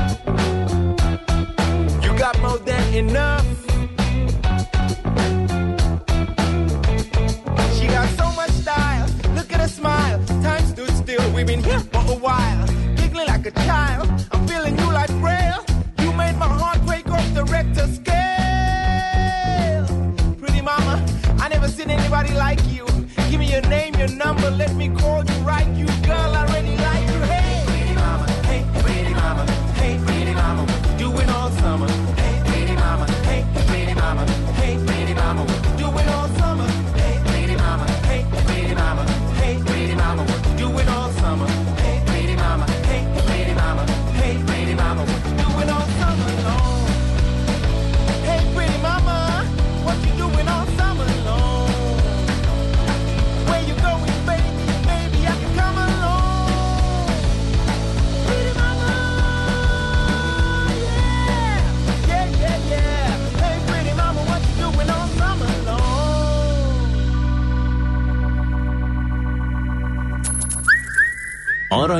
[2.93, 3.45] Enough.
[7.75, 9.07] She got so much style.
[9.35, 10.19] Look at her smile.
[10.43, 11.31] Time stood still.
[11.33, 12.67] We've been here for a while.
[12.95, 14.09] Giggling like a child.
[14.31, 15.63] I'm feeling you like braille.
[15.99, 18.15] You made my heart break off the Richter scale.
[20.37, 21.05] Pretty mama,
[21.39, 22.85] I never seen anybody like you.
[23.29, 24.51] Give me your name, your number.
[24.51, 25.67] Let me call you right.
[25.67, 26.45] You girl, I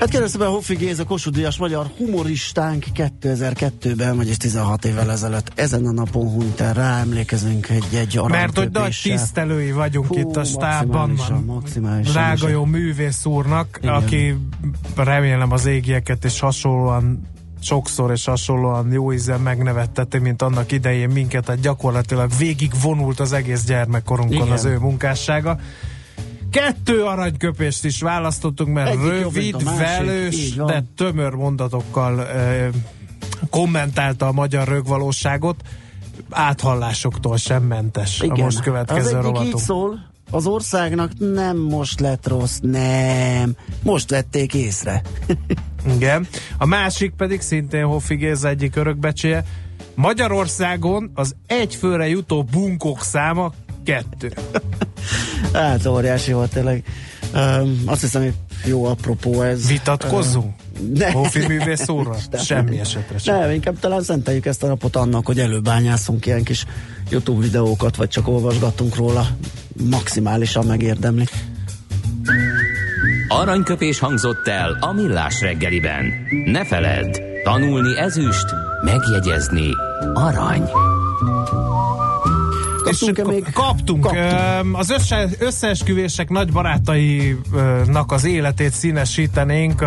[0.00, 5.86] Hát kérdeztem a Hoffi Géza Kossuth Díjas magyar humoristánk 2002-ben, vagyis 16 évvel ezelőtt ezen
[5.86, 10.44] a napon hunyt el, ráemlékezünk egy, egy Mert hogy nagy tisztelői vagyunk Hú, itt a
[10.44, 11.18] stábban.
[11.46, 12.12] maximálisan.
[12.12, 13.94] Drága jó művész úrnak, Igen.
[13.94, 14.36] aki
[14.96, 17.28] remélem az égieket és hasonlóan
[17.62, 23.32] sokszor és hasonlóan jó ízen megnevetteti, mint annak idején minket, tehát gyakorlatilag végig vonult az
[23.32, 24.52] egész gyermekkorunkon Igen.
[24.52, 25.58] az ő munkássága.
[26.50, 32.70] Kettő aranyköpést is választottunk, mert Egyik jobb, rövid, másik, velős, de tömör mondatokkal e,
[33.50, 35.62] kommentálta a magyar rögvalóságot,
[36.30, 39.58] áthallásoktól sem mentes a most következő az egyik így rovatunk.
[39.58, 43.56] szól, az országnak nem most lett rossz, nem.
[43.82, 45.02] Most vették észre.
[45.94, 46.26] Igen.
[46.58, 49.44] A másik pedig szintén Hoffi Géza egyik örökbecséje.
[49.94, 53.52] Magyarországon az egy főre jutó bunkok száma
[53.84, 54.32] kettő.
[55.52, 56.84] Hát óriási volt tényleg.
[57.34, 59.68] Um, azt hiszem, hogy jó apropó ez.
[59.68, 60.54] Vitatkozzunk?
[60.94, 61.10] Ne.
[61.10, 62.16] Hoffi művész úrral?
[62.30, 62.42] Nem.
[62.42, 63.38] Semmi esetre sem.
[63.38, 66.64] Nem, inkább talán szenteljük ezt a napot annak, hogy előbányászunk ilyen kis
[67.10, 69.26] YouTube videókat, vagy csak olvasgatunk róla.
[69.90, 71.24] Maximálisan megérdemli.
[73.28, 76.12] Aranyköpés hangzott el a millás reggeliben.
[76.44, 78.46] Ne feledd, tanulni ezüst,
[78.84, 79.68] megjegyezni
[80.14, 80.70] arany.
[82.90, 83.52] Kaptunk-e még?
[83.52, 84.00] Kaptunk.
[84.00, 84.78] Kaptunk.
[84.78, 89.82] Az össze, összeesküvések nagy barátainak az életét színesítenénk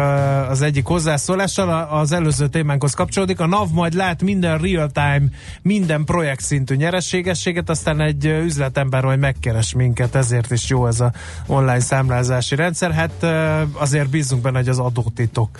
[0.49, 1.87] az egyik hozzászólással.
[1.91, 3.39] Az előző témánkhoz kapcsolódik.
[3.39, 5.23] A NAV majd lát minden real-time,
[5.61, 11.11] minden projekt szintű nyereségességet, aztán egy üzletember majd megkeres minket, ezért is jó ez a
[11.47, 12.91] online számlázási rendszer.
[12.91, 13.25] Hát
[13.73, 15.59] azért bízunk benne, hogy az adótitok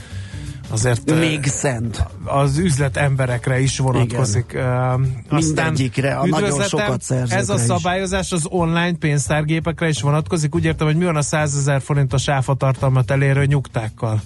[0.74, 2.06] azért Még szent.
[2.24, 4.46] az üzlet emberekre is vonatkozik.
[4.50, 5.24] Igen.
[5.30, 10.56] Mindegyikre, a nagyon sokat szerzőkre Ez a szabályozás az online pénztárgépekre is vonatkozik.
[10.56, 14.22] Úgy értem, hogy mi van a 100 ezer forint a sáfatartalmat elérő nyugtákkal?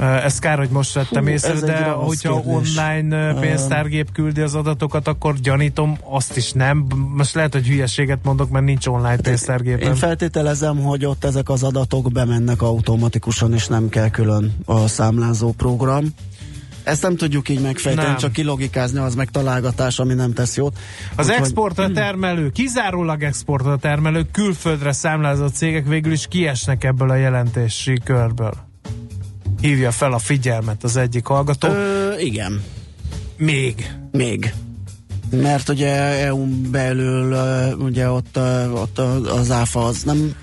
[0.00, 2.76] Uh, Ez kár, hogy most vettem észre, de hogyha kérdés.
[2.76, 6.86] online pénztárgép küldi az adatokat, akkor gyanítom, azt is nem.
[7.16, 9.88] Most lehet, hogy hülyeséget mondok, mert nincs online pénztárgépem.
[9.88, 15.52] Én feltételezem, hogy ott ezek az adatok bemennek automatikusan, és nem kell külön a számlázó
[15.52, 16.04] program.
[16.84, 18.16] Ezt nem tudjuk így megfejteni, Nem.
[18.16, 20.78] csak kilogikázni, az meg találgatás, ami nem tesz jót.
[21.16, 27.14] Az Úgyhogy- exportra termelő, kizárólag exportra termelő, külföldre számlázott cégek végül is kiesnek ebből a
[27.14, 28.65] jelentési körből.
[29.66, 31.68] Hívja fel a figyelmet az egyik hallgató.
[31.68, 32.62] Ö, igen,
[33.36, 33.90] Még.
[34.10, 34.52] még.
[35.30, 35.94] Mert ugye
[36.26, 37.36] EU-n belül
[37.78, 38.38] ugye ott,
[38.72, 38.98] ott
[39.28, 40.34] az áfa az nem,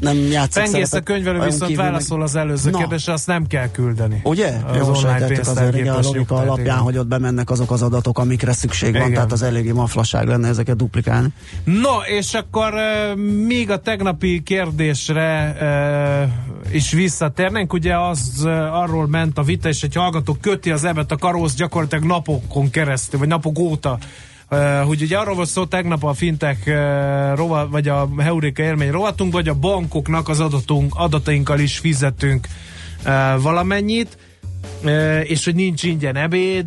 [0.00, 2.78] nem játszik Pengész a könyvelő viszont kívül meg- válaszol az előző Na.
[2.78, 4.20] kérdésre, azt nem kell küldeni.
[4.24, 4.52] Ugye?
[4.66, 6.78] Az online azért pénztárgépes igen, a logika alapján, igen.
[6.78, 9.12] hogy ott bemennek azok az adatok, amikre szükség van, Igen.
[9.14, 11.28] tehát az eléggé maflaság lenne ezeket duplikálni.
[11.64, 13.16] No, és akkor uh,
[13.46, 17.72] még a tegnapi kérdésre uh, is visszatérnénk.
[17.72, 21.54] Ugye az uh, arról ment a vita, és egy hallgató köti az ebet a karóz
[21.54, 23.98] gyakorlatilag napokon keresztül, vagy napok óta.
[24.84, 29.32] Hogy ugye arról volt szó tegnap a fintech uh, rova, vagy a Heuréka élmény rovatunk,
[29.32, 32.46] vagy a bankoknak az adatunk, adatainkkal is fizetünk
[33.40, 34.18] valamennyit.
[35.22, 36.66] És hogy nincs ingyen ebéd,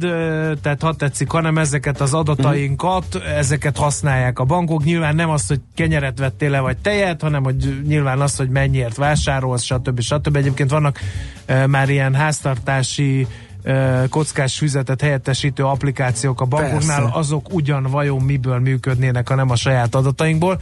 [0.62, 4.84] tehát ha tetszik, hanem ezeket az adatainkat, ezeket használják a bankok.
[4.84, 8.96] Nyilván nem az, hogy kenyeret vettél le, vagy tejet, hanem hogy nyilván az, hogy mennyiért
[8.96, 10.02] vásárolsz, stb.
[10.02, 10.36] stb.
[10.36, 11.00] Egyébként vannak
[11.68, 13.28] már ilyen háztartási
[14.10, 17.18] kockás füzetet helyettesítő applikációk a bankoknál, Persze.
[17.18, 20.60] azok ugyan vajon miből működnének, ha nem a saját adatainkból.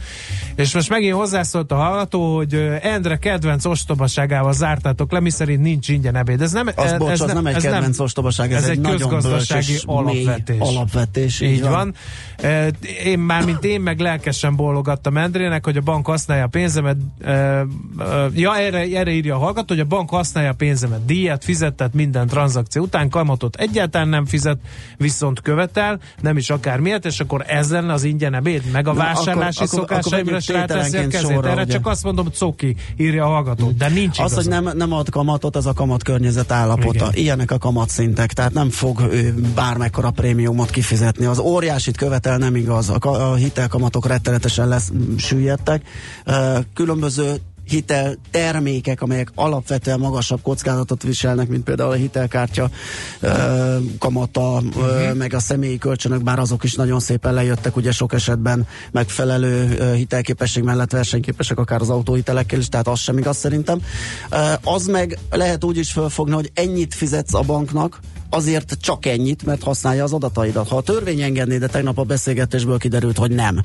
[0.54, 6.16] És most megint hozzászólt a hallgató, hogy Endre kedvenc ostobaságával zártátok le, miszerint nincs ingyen
[6.16, 6.40] ebéd.
[6.42, 8.90] Ez nem, Az, bocs, ez az nem egy ez kedvenc ostobaság, ez, ez egy egy
[8.90, 10.58] közgazdasági alapvetés.
[10.58, 11.40] alapvetés.
[11.40, 11.94] Így van.
[12.36, 12.66] E,
[13.04, 16.96] Én már, mint én, meg lelkesen bólogattam Endrének, hogy a bank használja a pénzemet.
[18.34, 21.04] Ja, erre, erre írja a hallgató, hogy a bank használja a pénzemet.
[21.04, 24.58] Díjat fizetett minden tranzakció után, kamatot egyáltalán nem fizet,
[24.96, 28.92] viszont követel, nem is akár miért, és akkor ez lenne az ingyen ebéd, meg a
[28.92, 31.30] Na, vásárlási akkor- szokásaimra ráteszi a kezét.
[31.30, 31.72] sorra, Erre ugye.
[31.72, 33.70] csak azt mondom, coki, írja a hallgató.
[33.70, 37.06] De nincs Az, hogy nem, nem ad kamatot, az a kamat környezet állapota.
[37.10, 37.22] Igen.
[37.22, 41.24] Ilyenek a kamatszintek, tehát nem fog ő bármekkora prémiumot kifizetni.
[41.24, 42.88] Az óriásit követel nem igaz.
[42.90, 45.82] A, a hitelkamatok rettenetesen lesz süllyedtek.
[46.74, 47.34] Különböző
[47.70, 52.70] hitel termékek, amelyek alapvetően magasabb kockázatot viselnek, mint például a hitelkártya
[53.20, 58.12] ö, kamata, ö, meg a személyi kölcsönök, bár azok is nagyon szépen lejöttek, ugye sok
[58.12, 63.82] esetben megfelelő ö, hitelképesség mellett versenyképesek akár az autóhitelekkel is, tehát az sem igaz szerintem.
[64.30, 68.00] Ö, az meg lehet úgy is fölfogni, hogy ennyit fizetsz a banknak,
[68.30, 70.68] azért csak ennyit, mert használja az adataidat.
[70.68, 73.60] Ha a törvény engedné, de tegnap a beszélgetésből kiderült, hogy nem.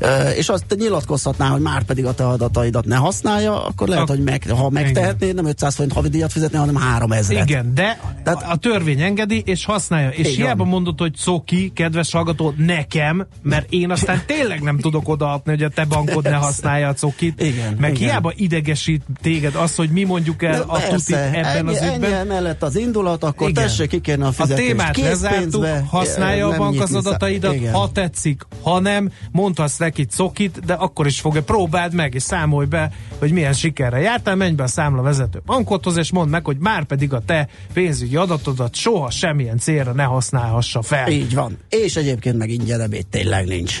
[0.00, 4.16] Ö, és azt nyilatkozhatná, hogy már pedig a te adataidat ne használja, akkor lehet, Ak-
[4.16, 8.50] hogy meg, ha megtehetné, nem 500 forint havidíjat fizetni, hanem 3000 Igen, de Tehát- a,
[8.50, 10.08] a törvény engedi, és használja.
[10.08, 10.34] És Igen.
[10.46, 15.62] hiába mondod, hogy coki, kedves hallgató, nekem, mert én aztán tényleg nem tudok odaadni, hogy
[15.62, 17.42] a te bankod ne használja a cokit.
[17.42, 18.08] Igen, Meg igen.
[18.08, 22.12] hiába idegesít téged az, hogy mi mondjuk el a tutit ebben ennyi, az ügyben.
[22.12, 23.62] Ennyi mellett az indulat, akkor Igen.
[23.64, 24.66] tessék kikérni a A fizetést.
[24.68, 27.72] témát lezártuk, használja a bank az adataidat, Igen.
[27.72, 32.66] ha tetszik, ha nem, mondhatsz neki cokit, de akkor is fogja, próbáld meg, és számolj
[32.66, 36.84] be, hogy milyen sikerre jártál, menj be a számlavezető bankothoz, és mondd meg, hogy már
[36.84, 41.08] pedig a te pénzügyi adatodat soha semmilyen célra ne használhassa fel.
[41.08, 41.58] Így van.
[41.68, 43.80] És egyébként meg ingyen ebéd tényleg nincs.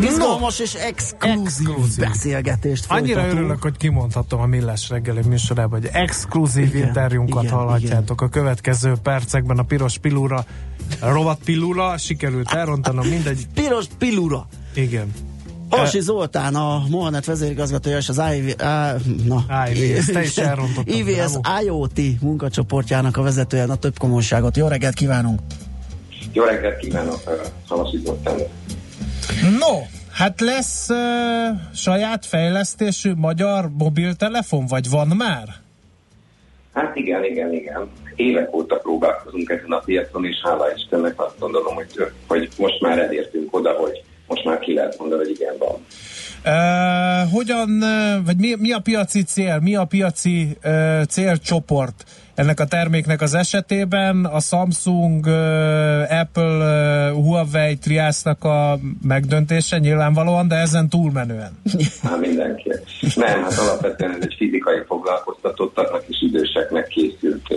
[0.00, 2.04] Izgalmas és exkluzív Exkluzív.
[2.08, 3.38] beszélgetést Annyira folytatunk.
[3.40, 8.92] örülök, hogy kimondhatom a Millás reggeli műsorában, hogy exkluzív Igen, interjúnkat igen, hallhatjátok a következő
[9.02, 10.44] percekben a Piros Pilura,
[11.00, 14.46] a rovat Pilura, sikerült elrontanom, mindegy, Piros Pilura.
[14.74, 15.12] igen.
[15.68, 18.94] Alsi Zoltán, a Mohanet vezérigazgatója és az IV, á,
[19.24, 20.36] na, IVS, te is
[20.84, 21.32] IVS.
[21.64, 23.64] IoT munkacsoportjának a vezetője.
[23.66, 24.56] Na több komolyságot.
[24.56, 25.40] Jó reggelt kívánunk!
[26.32, 27.20] Jó reggelt kívánok,
[27.68, 28.34] Szalasi Zoltán.
[29.58, 29.80] No,
[30.12, 30.96] hát lesz uh,
[31.74, 35.48] saját fejlesztésű magyar mobiltelefon, vagy van már?
[36.72, 37.90] Hát igen, igen, igen.
[38.16, 41.86] Évek óta próbálkozunk ezen a piacon, és hála Istennek azt gondolom, hogy,
[42.26, 45.84] hogy most már elértünk oda, hogy most már ki lehet mondani, hogy igen van.
[46.44, 47.84] Uh, hogyan,
[48.24, 52.04] vagy mi, mi a piaci cél, mi a piaci uh, célcsoport
[52.36, 54.24] ennek a terméknek az esetében?
[54.24, 56.56] A Samsung, uh, Apple,
[57.10, 61.60] uh, Huawei triásznak a megdöntése nyilvánvalóan, de ezen túlmenően.
[62.02, 62.72] Hát mindenki.
[63.14, 67.48] Nem, hát alapvetően ez egy fizikai foglalkoztatottaknak és időseknek készült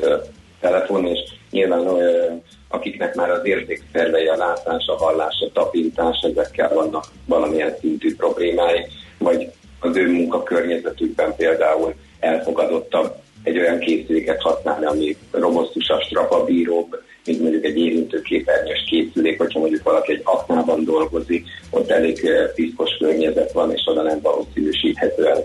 [0.59, 1.19] telefon, és
[1.51, 2.27] nyilván ö,
[2.67, 8.85] akiknek már az érzékszervei, a látás, a hallás, a tapintás, ezekkel vannak valamilyen szintű problémái,
[9.17, 17.65] vagy az ő munkakörnyezetükben például elfogadottabb egy olyan készüléket használni, ami robosztusabb, strapabíróbb, mint mondjuk
[17.65, 23.71] egy érintőképernyős készülék, hogyha mondjuk valaki egy aknában dolgozik, ott elég eh, piszkos környezet van,
[23.71, 25.37] és oda nem valószínűsíthetően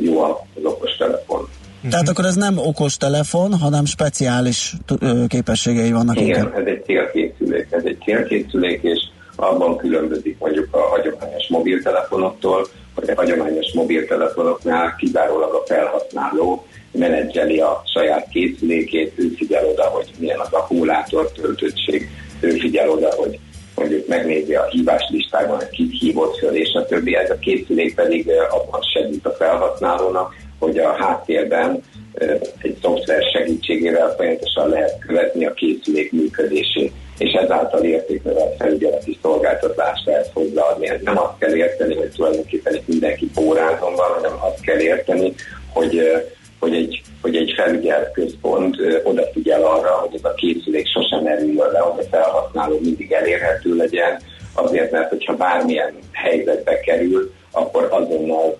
[0.00, 1.48] jó az okos telefon.
[1.90, 6.58] Tehát akkor ez nem okos telefon, hanem speciális ö, képességei vannak Igen, inkább.
[6.58, 8.98] ez egy célkészülék, ez egy célkészülék, és
[9.40, 17.82] abban különbözik mondjuk a hagyományos mobiltelefonoktól, hogy a hagyományos mobiltelefonoknál kizárólag a felhasználó menedzseli a
[17.92, 22.08] saját készülékét, ő figyel oda, hogy milyen az akkumulátor töltöttség,
[22.40, 23.38] ő figyel oda, hogy
[23.74, 27.14] mondjuk megnézi a hívás listában, hogy kit hívott föl, és a többi.
[27.14, 31.82] Ez a készülék pedig abban segít a felhasználónak, hogy a háttérben
[32.58, 40.30] egy szoftver segítségével folyamatosan lehet követni a készülék működését, és ezáltal értéknövelt felügyeleti szolgáltatást lehet
[40.32, 40.88] hozzáadni.
[40.88, 45.34] Ez nem azt kell érteni, hogy tulajdonképpen itt mindenki pórázon van, hanem azt kell érteni,
[45.72, 46.00] hogy
[46.58, 51.78] hogy egy, hogy egy felügyelt központ odafigyel arra, hogy ez a készülék sosem erüljön le,
[51.78, 54.20] hogy a felhasználó mindig elérhető legyen,
[54.54, 58.58] azért, mert hogyha bármilyen helyzetbe kerül, akkor azonnal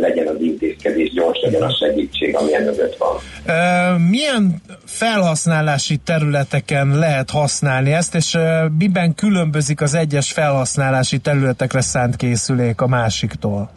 [0.00, 3.16] legyen az intézkedés, gyors legyen a segítség, ami mögött van.
[3.46, 11.80] Ö, milyen felhasználási területeken lehet használni ezt, és ö, miben különbözik az egyes felhasználási területekre
[11.80, 13.70] szánt készülék a másiktól?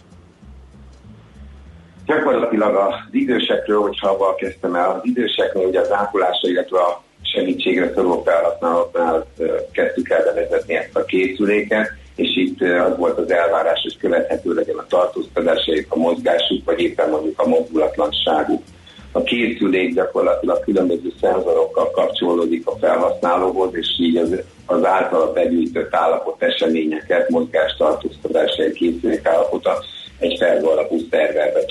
[2.05, 7.91] Gyakorlatilag az idősekről, hogyha abban kezdtem el, az időseknél ugye az ápolásra, illetve a segítségre
[7.93, 9.25] szoruló felhasználóknál
[9.71, 14.77] kezdtük el bevezetni ezt a készüléket, és itt az volt az elvárás, hogy követhető legyen
[14.77, 18.63] a tartózkodásaik, a mozgásuk, vagy éppen mondjuk a mozdulatlanságuk.
[19.11, 26.43] A készülék gyakorlatilag különböző szenzorokkal kapcsolódik a felhasználóhoz, és így az, az általa begyűjtött állapot
[26.43, 29.83] eseményeket, mozgástartózkodásai készülék állapota
[30.19, 31.65] egy felvő alapú szerver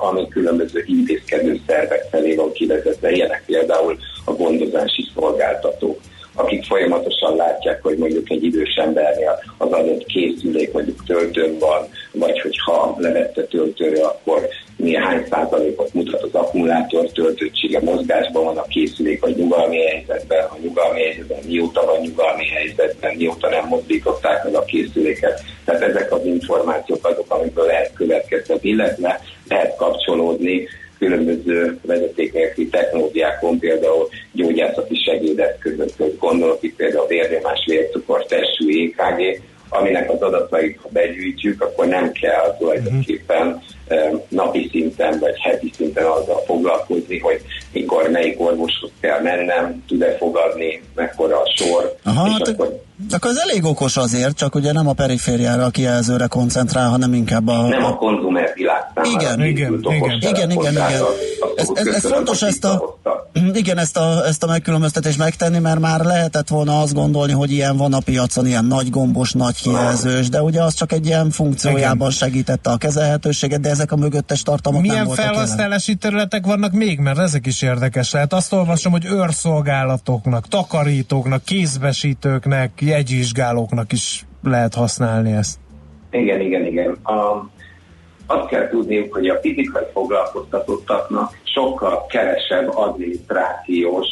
[0.00, 5.98] ami különböző intézkedő szervek felé van kivezetve, ilyenek például a gondozási szolgáltatók
[6.34, 12.40] akik folyamatosan látják, hogy mondjuk egy idős embernél az adott készülék mondjuk töltőn van, vagy
[12.40, 19.36] hogyha levette töltőre, akkor néhány százalékot mutat az akkumulátor töltöttsége, mozgásban van a készülék, vagy
[19.36, 25.42] nyugalmi helyzetben, a nyugalmi helyzetben, mióta van nyugalmi helyzetben, mióta nem mozdították meg a készüléket.
[25.64, 30.68] Tehát ezek az információk azok, amikből lehet következtetni, illetve lehet kapcsolódni
[31.00, 39.40] különböző vezeték nélküli technológiákon, például gyógyászati segédeszközök, gondolok itt például vérnyomás, vércukor, testű EKG,
[39.70, 43.62] aminek az adatait, ha begyűjtjük, akkor nem kell tulajdonképpen
[44.28, 47.40] napi szinten vagy heti szinten azzal foglalkozni, hogy
[47.72, 51.96] mikor melyik orvoshoz kell mennem, tud-e fogadni, mekkora a sor.
[52.04, 52.82] Aha, és hát akkor...
[53.10, 57.48] akkor ez elég okos azért, csak ugye nem a perifériára, a kijelzőre koncentrál, hanem inkább
[57.48, 57.68] a...
[57.68, 61.02] Nem a konzumer világ Igen, igen, igen, igen, igen, igen.
[61.56, 62.98] Ez, ez, ez fontos ezt a,
[63.54, 67.76] igen, ezt a, ezt a megkülönböztetést megtenni, mert már lehetett volna azt gondolni, hogy ilyen
[67.76, 72.10] van a piacon, ilyen nagy gombos, nagy kijelzős, de ugye az csak egy ilyen funkciójában
[72.10, 76.00] segítette a kezelhetőséget, de ezek a mögöttes tartalmak Milyen nem voltak felhasználási jelen.
[76.00, 76.98] területek vannak még?
[76.98, 78.32] Mert ezek is érdekes lehet.
[78.32, 85.58] Azt olvasom, hogy őrszolgálatoknak, takarítóknak, kézbesítőknek, jegyvizsgálóknak is lehet használni ezt.
[86.10, 86.96] Igen, igen, igen.
[87.02, 87.48] A,
[88.30, 94.06] azt kell tudniuk, hogy a fizikai foglalkoztatottaknak sokkal kevesebb adminisztrációs,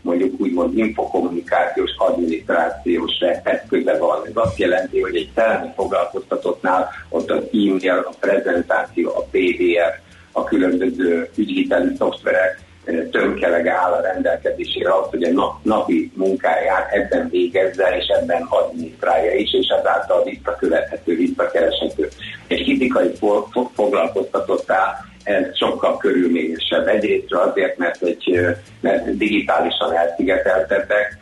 [0.00, 4.26] mondjuk úgymond infokommunikációs adminisztrációs eszköze van.
[4.26, 10.02] Ez azt jelenti, hogy egy szellemi foglalkoztatottnál ott az e-mail, a prezentáció, a PDF,
[10.32, 12.63] a különböző ügyviteli szoftverek
[13.10, 19.32] tömkeleg áll a rendelkezésére az, hogy a nap, napi munkáját ebben végezze, és ebben adminisztrálja
[19.34, 22.08] is, és ezáltal visszakövethető, visszakereshető.
[22.46, 23.10] Egy fizikai
[23.74, 26.86] foglalkoztatottá ez sokkal körülményesebb.
[26.86, 28.40] Egyrészt azért, mert, egy,
[28.80, 31.18] mert digitálisan elszigeteltettek,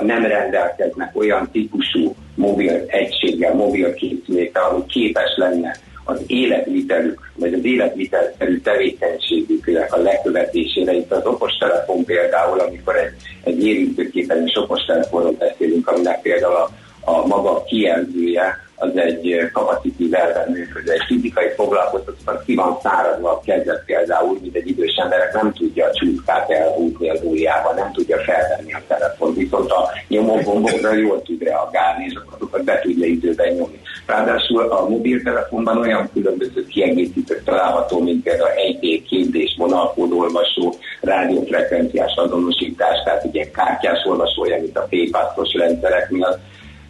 [0.00, 5.76] nem rendelkeznek olyan típusú mobil egységgel, mobil készülékkel, ami képes lenne
[6.10, 10.92] az életvitelük, vagy az életvitelszerű tevékenységüknek a lekövetésére.
[10.92, 13.12] Itt az okostelefon például, amikor egy,
[13.44, 20.92] egy érintőképernyős okostelefonról beszélünk, aminek például a, a maga kijelzője az egy kapacitív elven működő,
[20.92, 25.86] egy fizikai foglalkoztatás ki van száradva a kezet például, mint egy idős emberek nem tudja
[25.86, 31.42] a csúszkát elhúzni az ujjában, nem tudja felvenni a telefon, viszont a nyomógombokra jól tud
[31.42, 33.80] reagálni, és azokat be tudja időben nyomni.
[34.06, 43.24] Ráadásul a mobiltelefonban olyan különböző kiegészítők található, mint például 1D képzés, vonalkódolvasó, rádiófrekvenciás azonosítás, tehát
[43.24, 46.38] ugye kártyás olvasója, mint a PayPass-os rendszerek miatt,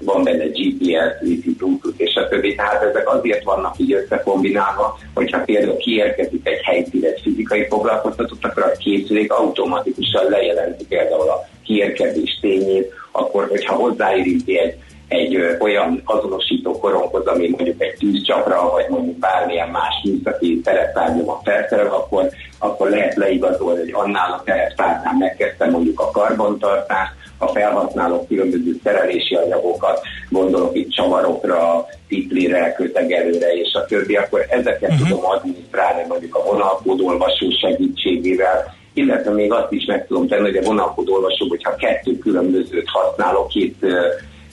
[0.05, 2.55] van benne GPS, Wi-Fi, Bluetooth és a többi.
[2.55, 8.63] Tehát ezek azért vannak így összekombinálva, hogyha például kiérkezik egy helyszín egy fizikai foglalkoztatott, akkor
[8.63, 14.75] a készülék automatikusan lejelenti például a kiérkezés tényét, akkor hogyha hozzáérinti egy
[15.11, 21.41] egy ö, olyan azonosító koronghoz, ami mondjuk egy tűzcsapra, vagy mondjuk bármilyen más műszaki tereptárgyban
[21.43, 22.29] felszerel, akkor,
[22.59, 29.35] akkor lehet leigazolni, hogy annál a tereptárnál megkezdte mondjuk a karbantartást, a felhasználók különböző szerelési
[29.35, 35.09] anyagokat, gondolok itt csavarokra, tiplire, kötegelőre és a többi, akkor ezeket uh-huh.
[35.09, 40.63] tudom adminisztrálni mondjuk a vonalkódolvasó segítségével, illetve még azt is meg tudom tenni, hogy a
[40.63, 43.87] vonalkódolvasó, hogyha kettő különbözőt használok, két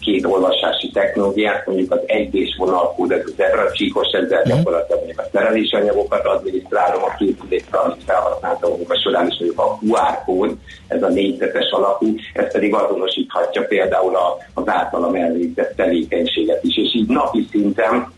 [0.08, 4.49] két olvasási technológiát, mondjuk az egyés vonalkód, ez az zebra csíkos, ezzel mm.
[4.49, 9.78] gyakorlatilag mondjuk a szerelési anyagokat adminisztrálom a készülékre, amit felhasználtam a során is mondjuk a
[9.82, 16.64] QR kód, ez a négyzetes alapú, ez pedig azonosíthatja például a, az általam elvégzett tevékenységet
[16.64, 18.12] is, és így napi szinten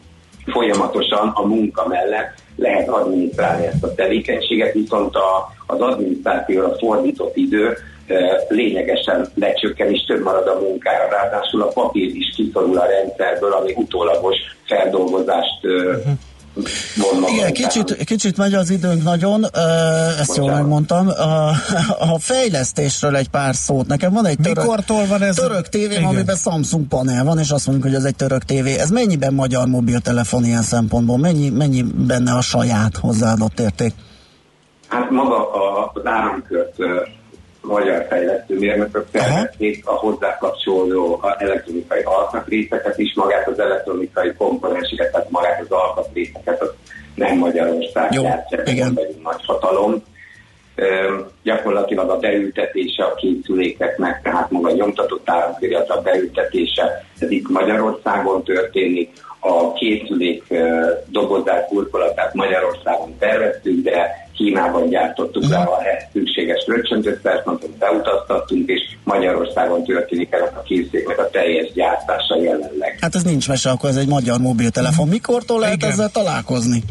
[0.46, 7.78] folyamatosan a munka mellett lehet adminisztrálni ezt a tevékenységet, viszont a, az adminisztrációra fordított idő
[8.48, 11.10] lényegesen lecsökken, és több marad a munkára.
[11.10, 16.18] Ráadásul a papír is kiszorul a rendszerből, ami utólagos feldolgozást uh-huh.
[17.34, 20.36] Igen, kicsit, kicsit megy az időnk nagyon, ezt Bocsánat.
[20.36, 21.08] jól megmondtam.
[21.08, 21.50] A,
[22.14, 23.88] a fejlesztésről egy pár szót.
[23.88, 27.68] Nekem van egy török, Mikortól van ez török tévém, amiben Samsung panel van, és azt
[27.68, 28.78] mondjuk, hogy ez egy török tévé.
[28.78, 31.18] Ez mennyiben magyar mobiltelefon ilyen szempontból?
[31.18, 33.94] Mennyi, mennyi benne a saját hozzáadott érték?
[34.88, 35.52] Hát maga
[35.94, 36.76] az áramkört
[37.62, 45.30] magyar fejlesztő mérnökök felvették a hozzá kapcsolódó elektronikai alkatrészeket is, magát az elektronikai komponenseket, tehát
[45.30, 46.70] magát az alkatrészeket, az
[47.16, 50.04] nem Magyarország játszában vagyunk nagy hatalom.
[50.76, 58.44] Üm, gyakorlatilag a beültetése a készülékeknek, tehát maga a nyomtatott áramkirjat beültetése, ez itt Magyarországon
[58.44, 60.54] történik, a készülék
[61.08, 65.52] dobozát, burkolatát Magyarországon terveztük, de uh-huh.
[65.52, 72.42] le a szükséges kölcsöntöztetést, mondtam, beutaztattunk, és Magyarországon történik ennek a készüléknek a teljes gyártása
[72.42, 72.98] jelenleg.
[73.02, 75.08] Hát ez nincs mese, akkor ez egy magyar mobiltelefon.
[75.08, 75.90] Mikortól lehet Igen.
[75.90, 76.84] ezzel találkozni?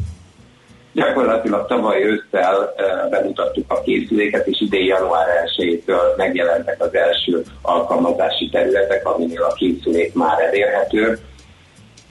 [0.93, 2.75] Gyakorlatilag tavaly ősszel
[3.11, 5.27] bemutattuk a készüléket, és idén január
[5.57, 11.19] 1-től megjelentek az első alkalmazási területek, aminél a készülék már elérhető.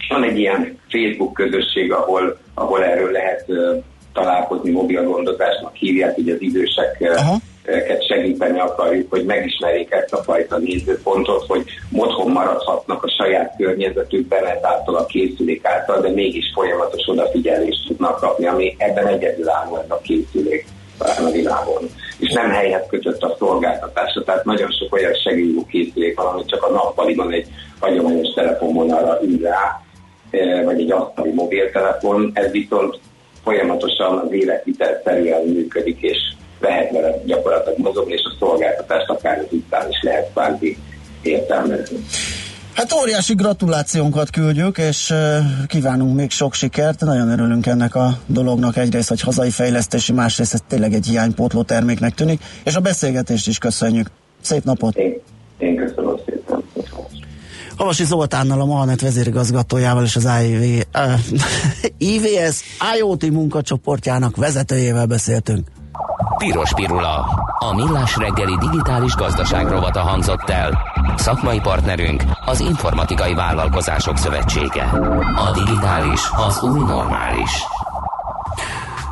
[0.10, 3.46] Van egy ilyen Facebook közösség, ahol, ahol erről lehet
[4.18, 7.38] találkozni, mobil gondozásnak hívják, hogy az idősek Aha
[8.08, 14.96] segíteni akarjuk, hogy megismerjék ezt a fajta nézőpontot, hogy otthon maradhatnak a saját környezetükben, ezáltal
[14.96, 20.66] a készülék által, de mégis folyamatos odafigyelést tudnak kapni, ami ebben egyedülálló ez a készülék
[20.98, 21.84] talán a világon.
[22.20, 26.64] És nem helyhez kötött a szolgáltatásra, tehát nagyon sok olyan segélyű készülék van, ami csak
[26.64, 27.48] a nappaliban egy
[27.80, 29.82] hagyományos telefonvonalra ül rá,
[30.64, 33.00] vagy egy asztali mobiltelefon, ez viszont
[33.48, 36.18] folyamatosan az életvitelszerűen működik, és
[36.60, 40.78] lehet vele gyakorlatilag mozogni, és a szolgáltatást akár az után is lehet kvázi
[41.22, 41.98] értelmezni.
[42.74, 45.14] Hát óriási gratulációnkat küldjük, és
[45.68, 47.00] kívánunk még sok sikert.
[47.00, 48.78] Nagyon örülünk ennek a dolognak.
[48.78, 53.58] Egyrészt, hogy hazai fejlesztési, másrészt ez tényleg egy hiánypótló terméknek tűnik, és a beszélgetést is
[53.58, 54.08] köszönjük.
[54.42, 54.96] Szép napot!
[54.96, 55.22] Én,
[55.58, 56.16] én köszönöm.
[57.78, 61.20] Havasi Zoltánnal, a Mahanet vezérigazgatójával és az IV, uh,
[61.98, 62.62] IVS
[62.98, 65.68] IoT munkacsoportjának vezetőjével beszéltünk.
[66.38, 67.26] Piros Pirula.
[67.60, 70.78] A millás reggeli digitális gazdaság rovata hangzott el.
[71.16, 74.84] Szakmai partnerünk az Informatikai Vállalkozások Szövetsége.
[75.36, 77.52] A digitális az új normális.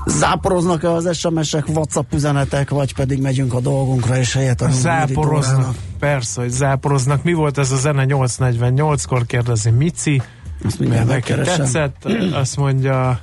[0.06, 6.42] Záporoznak-e az SMS-ek, WhatsApp üzenetek, vagy pedig megyünk a dolgunkra, és helyett a Záporoznak, persze,
[6.42, 7.24] hogy záporoznak.
[7.24, 10.22] Mi volt ez a zene 848-kor, kérdezi Mici.
[10.66, 13.20] Azt mindjárt neki tetszett, azt mondja...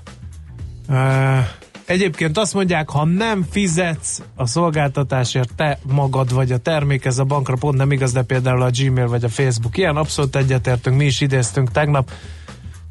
[0.88, 1.38] Uh,
[1.84, 7.24] Egyébként azt mondják, ha nem fizetsz a szolgáltatásért te magad vagy a termék, ez a
[7.24, 9.76] bankra pont nem igaz, de például a Gmail vagy a Facebook.
[9.76, 12.10] Ilyen abszolút egyetértünk, mi is idéztünk tegnap.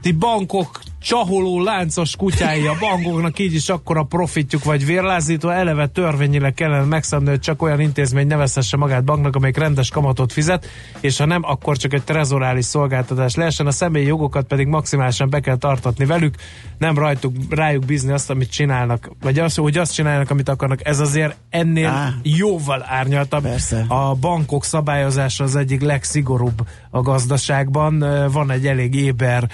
[0.02, 6.54] Ti bankok csaholó láncos kutyái a bankoknak így is akkora profitjuk vagy vérlázító, eleve törvényileg
[6.54, 10.68] kellene megszabni, hogy csak olyan intézmény nevezhesse magát banknak, amelyik rendes kamatot fizet,
[11.00, 15.40] és ha nem, akkor csak egy trezorális szolgáltatás lehessen, a személyi jogokat pedig maximálisan be
[15.40, 16.36] kell tartatni velük,
[16.78, 20.88] nem rajtuk, rájuk bízni azt, amit csinálnak, vagy azt, hogy azt csinálnak, amit akarnak.
[20.88, 23.42] Ez azért ennél Á, jóval árnyaltabb.
[23.42, 23.86] Persze.
[23.88, 28.06] A bankok szabályozása az egyik legszigorúbb a gazdaságban.
[28.32, 29.50] Van egy elég éber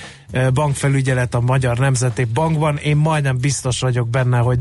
[0.53, 2.78] bankfelügyelet a Magyar Nemzeti Bankban.
[2.78, 4.59] Én majdnem biztos vagyok benne, hogy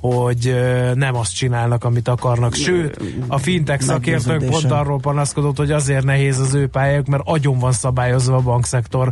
[0.00, 0.54] hogy
[0.94, 2.54] nem azt csinálnak, amit akarnak.
[2.54, 7.58] Sőt, a fintech szakértők pont arról panaszkodott, hogy azért nehéz az ő pályájuk, mert agyon
[7.58, 9.10] van szabályozva a bankszektor,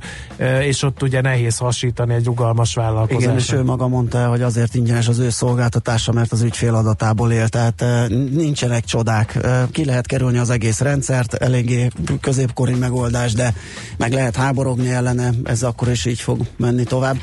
[0.61, 3.22] és ott ugye nehéz hasítani egy rugalmas vállalkozást.
[3.22, 7.32] Igen, és ő maga mondta, hogy azért ingyenes az ő szolgáltatása, mert az ügyfél adatából
[7.32, 7.84] él, tehát
[8.30, 9.39] nincsenek csodák.
[9.70, 11.89] Ki lehet kerülni az egész rendszert, eléggé
[12.20, 13.55] középkori megoldás, de
[13.97, 17.16] meg lehet háborogni ellene, ez akkor is így fog menni tovább.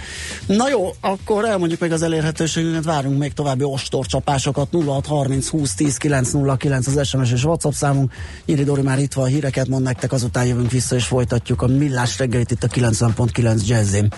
[0.45, 5.97] Na jó, akkor elmondjuk meg az elérhetőségünket, várunk még tovább további ostorcsapásokat 0630 20 10
[5.97, 8.11] 909 az SMS és WhatsApp számunk.
[8.45, 12.17] Nyíri Dori már itt van, híreket mond nektek, azután jövünk vissza és folytatjuk a millás
[12.17, 14.13] reggelit itt a 90.9 Jazzin.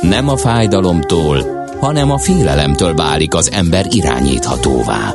[0.00, 5.14] Nem a fájdalomtól, hanem a félelemtől válik az ember irányíthatóvá.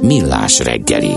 [0.00, 1.14] Millás reggeli